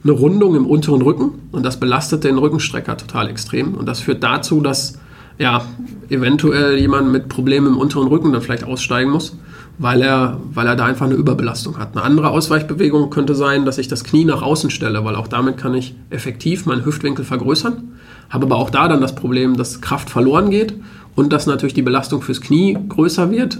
[0.03, 3.77] eine Rundung im unteren Rücken und das belastet den Rückenstrecker total extrem.
[3.77, 4.99] Und das führt dazu, dass
[5.39, 5.65] ja,
[6.09, 9.39] eventuell jemand mit Problemen im unteren Rücken dann vielleicht aussteigen muss,
[9.79, 11.97] weil er, weil er da einfach eine Überbelastung hat.
[11.97, 15.57] Eine andere Ausweichbewegung könnte sein, dass ich das Knie nach außen stelle, weil auch damit
[15.57, 17.93] kann ich effektiv meinen Hüftwinkel vergrößern.
[18.29, 20.75] Habe aber auch da dann das Problem, dass Kraft verloren geht
[21.15, 23.59] und dass natürlich die Belastung fürs Knie größer wird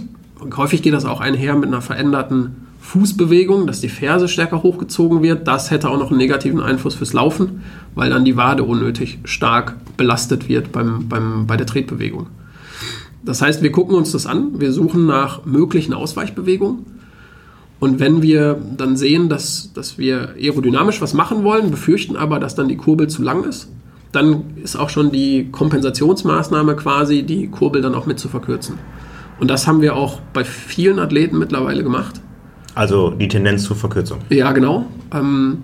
[0.55, 5.47] häufig geht das auch einher mit einer veränderten Fußbewegung, dass die Ferse stärker hochgezogen wird.
[5.47, 7.61] Das hätte auch noch einen negativen Einfluss fürs Laufen,
[7.95, 12.27] weil dann die Wade unnötig stark belastet wird beim, beim, bei der Tretbewegung.
[13.23, 16.85] Das heißt, wir gucken uns das an, wir suchen nach möglichen Ausweichbewegungen.
[17.79, 22.55] Und wenn wir dann sehen, dass, dass wir aerodynamisch was machen wollen, befürchten aber, dass
[22.55, 23.69] dann die Kurbel zu lang ist,
[24.11, 28.77] dann ist auch schon die Kompensationsmaßnahme quasi, die Kurbel dann auch mit zu verkürzen.
[29.43, 32.21] Und das haben wir auch bei vielen Athleten mittlerweile gemacht.
[32.75, 34.19] Also die Tendenz zur Verkürzung.
[34.29, 34.85] Ja, genau.
[35.13, 35.57] Ähm,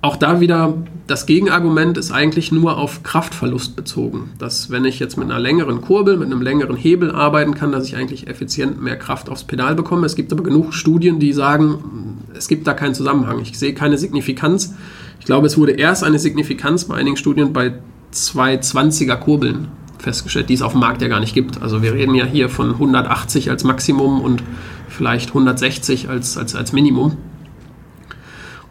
[0.00, 0.72] auch da wieder,
[1.06, 4.30] das Gegenargument ist eigentlich nur auf Kraftverlust bezogen.
[4.38, 7.86] Dass wenn ich jetzt mit einer längeren Kurbel, mit einem längeren Hebel arbeiten kann, dass
[7.86, 10.06] ich eigentlich effizient mehr Kraft aufs Pedal bekomme.
[10.06, 13.38] Es gibt aber genug Studien, die sagen, es gibt da keinen Zusammenhang.
[13.42, 14.74] Ich sehe keine Signifikanz.
[15.20, 17.74] Ich glaube, es wurde erst eine Signifikanz bei einigen Studien bei
[18.14, 19.68] 220er Kurbeln
[20.04, 21.60] festgestellt, die es auf dem Markt ja gar nicht gibt.
[21.60, 24.42] Also wir reden ja hier von 180 als Maximum und
[24.88, 27.16] vielleicht 160 als, als, als Minimum.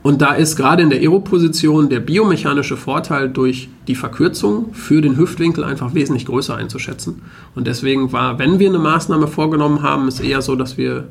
[0.03, 5.17] Und da ist gerade in der Aero-Position der biomechanische Vorteil durch die Verkürzung für den
[5.17, 7.21] Hüftwinkel einfach wesentlich größer einzuschätzen.
[7.55, 11.07] Und deswegen war, wenn wir eine Maßnahme vorgenommen haben, es eher so, dass wir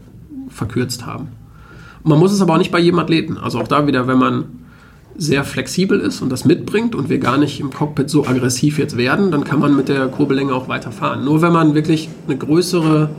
[0.50, 1.28] verkürzt haben.
[2.04, 3.38] Man muss es aber auch nicht bei jedem Athleten.
[3.38, 4.44] Also auch da wieder, wenn man
[5.16, 8.96] sehr flexibel ist und das mitbringt und wir gar nicht im Cockpit so aggressiv jetzt
[8.96, 11.24] werden, dann kann man mit der Kurbellänge auch weiterfahren.
[11.24, 13.10] Nur wenn man wirklich eine größere,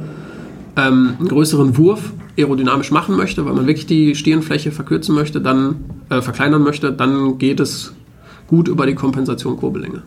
[0.75, 5.85] ähm, einen größeren Wurf aerodynamisch machen möchte, weil man wirklich die Stirnfläche verkürzen möchte, dann
[6.09, 7.93] äh, verkleinern möchte, dann geht es
[8.47, 10.01] gut über die Kompensation Kurbellänge.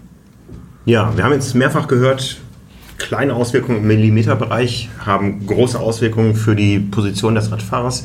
[0.84, 2.38] Ja, wir haben jetzt mehrfach gehört,
[2.98, 8.04] kleine Auswirkungen im Millimeterbereich haben große Auswirkungen für die Position des Radfahrers.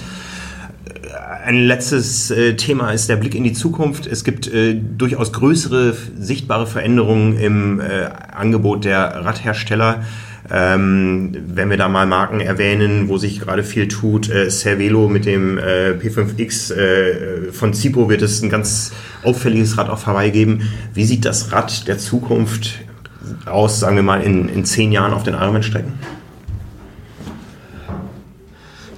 [1.44, 4.06] Ein letztes äh, Thema ist der Blick in die Zukunft.
[4.06, 10.04] Es gibt äh, durchaus größere sichtbare Veränderungen im äh, Angebot der Radhersteller.
[10.52, 15.26] Ähm, wenn wir da mal Marken erwähnen, wo sich gerade viel tut, äh, Cervelo mit
[15.26, 18.92] dem äh, P5X äh, von Zipo wird es ein ganz
[19.24, 20.70] auffälliges Rad auf Hawaii geben.
[20.94, 22.80] Wie sieht das Rad der Zukunft
[23.46, 25.94] aus, sagen wir mal, in, in zehn Jahren auf den Ironman-Strecken?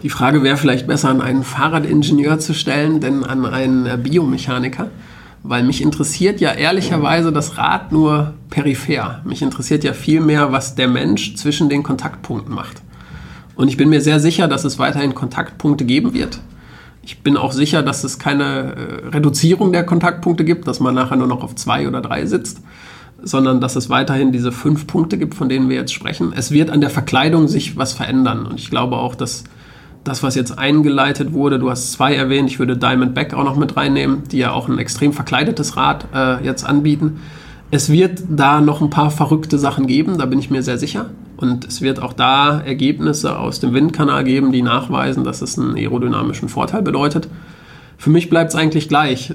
[0.03, 4.89] Die Frage wäre vielleicht besser an einen Fahrradingenieur zu stellen, denn an einen äh, Biomechaniker
[5.43, 9.21] weil mich interessiert ja ehrlicherweise das Rad nur peripher.
[9.25, 12.81] Mich interessiert ja viel mehr, was der Mensch zwischen den Kontaktpunkten macht.
[13.55, 16.39] Und ich bin mir sehr sicher, dass es weiterhin Kontaktpunkte geben wird.
[17.03, 21.17] Ich bin auch sicher, dass es keine äh, Reduzierung der Kontaktpunkte gibt, dass man nachher
[21.17, 22.61] nur noch auf zwei oder drei sitzt,
[23.21, 26.31] sondern dass es weiterhin diese fünf Punkte gibt, von denen wir jetzt sprechen.
[26.33, 28.45] Es wird an der Verkleidung sich was verändern.
[28.45, 29.43] Und ich glaube auch, dass
[30.03, 33.77] das, was jetzt eingeleitet wurde, du hast zwei erwähnt, ich würde Diamondback auch noch mit
[33.77, 37.21] reinnehmen, die ja auch ein extrem verkleidetes Rad äh, jetzt anbieten.
[37.71, 41.09] Es wird da noch ein paar verrückte Sachen geben, da bin ich mir sehr sicher.
[41.37, 45.75] Und es wird auch da Ergebnisse aus dem Windkanal geben, die nachweisen, dass es einen
[45.75, 47.27] aerodynamischen Vorteil bedeutet.
[47.97, 49.33] Für mich bleibt es eigentlich gleich.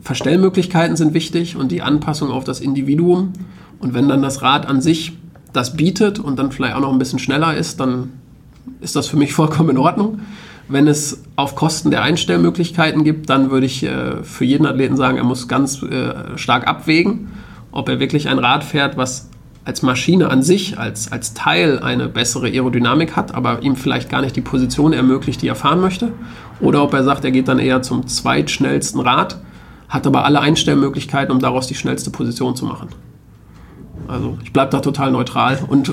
[0.00, 3.32] Verstellmöglichkeiten sind wichtig und die Anpassung auf das Individuum.
[3.78, 5.12] Und wenn dann das Rad an sich
[5.52, 8.12] das bietet und dann vielleicht auch noch ein bisschen schneller ist, dann
[8.80, 10.20] ist das für mich vollkommen in Ordnung.
[10.68, 15.16] Wenn es auf Kosten der Einstellmöglichkeiten gibt, dann würde ich äh, für jeden Athleten sagen,
[15.16, 17.28] er muss ganz äh, stark abwägen,
[17.72, 19.30] ob er wirklich ein Rad fährt, was
[19.64, 24.22] als Maschine an sich, als, als Teil eine bessere Aerodynamik hat, aber ihm vielleicht gar
[24.22, 26.12] nicht die Position ermöglicht, die er fahren möchte.
[26.60, 29.38] Oder ob er sagt, er geht dann eher zum zweitschnellsten Rad,
[29.88, 32.88] hat aber alle Einstellmöglichkeiten, um daraus die schnellste Position zu machen.
[34.08, 35.92] Also ich bleibe da total neutral und äh,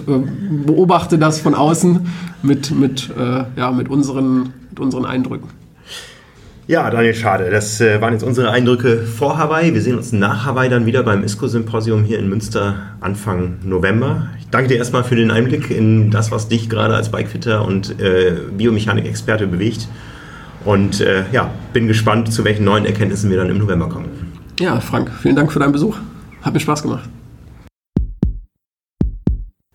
[0.65, 2.07] beobachte das von außen
[2.41, 5.49] mit, mit, äh, ja, mit, unseren, mit unseren Eindrücken.
[6.67, 7.51] Ja, Daniel, schade.
[7.51, 9.75] Das äh, waren jetzt unsere Eindrücke vor Hawaii.
[9.75, 14.29] Wir sehen uns nach Hawaii dann wieder beim ISCO-Symposium hier in Münster Anfang November.
[14.39, 17.99] Ich danke dir erstmal für den Einblick in das, was dich gerade als Bikefitter und
[17.99, 19.87] äh, Biomechanik-Experte bewegt.
[20.63, 24.07] Und äh, ja, bin gespannt, zu welchen neuen Erkenntnissen wir dann im November kommen.
[24.59, 25.97] Ja, Frank, vielen Dank für deinen Besuch.
[26.41, 27.07] Hat mir Spaß gemacht.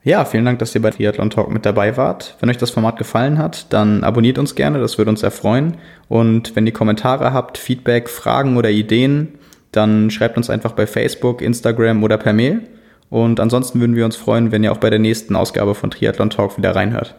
[0.03, 2.37] Ja, vielen Dank, dass ihr bei Triathlon Talk mit dabei wart.
[2.41, 5.77] Wenn euch das Format gefallen hat, dann abonniert uns gerne, das würde uns erfreuen.
[6.09, 9.39] Und wenn ihr Kommentare habt, Feedback, Fragen oder Ideen,
[9.73, 12.63] dann schreibt uns einfach bei Facebook, Instagram oder per Mail.
[13.11, 16.31] Und ansonsten würden wir uns freuen, wenn ihr auch bei der nächsten Ausgabe von Triathlon
[16.31, 17.15] Talk wieder reinhört.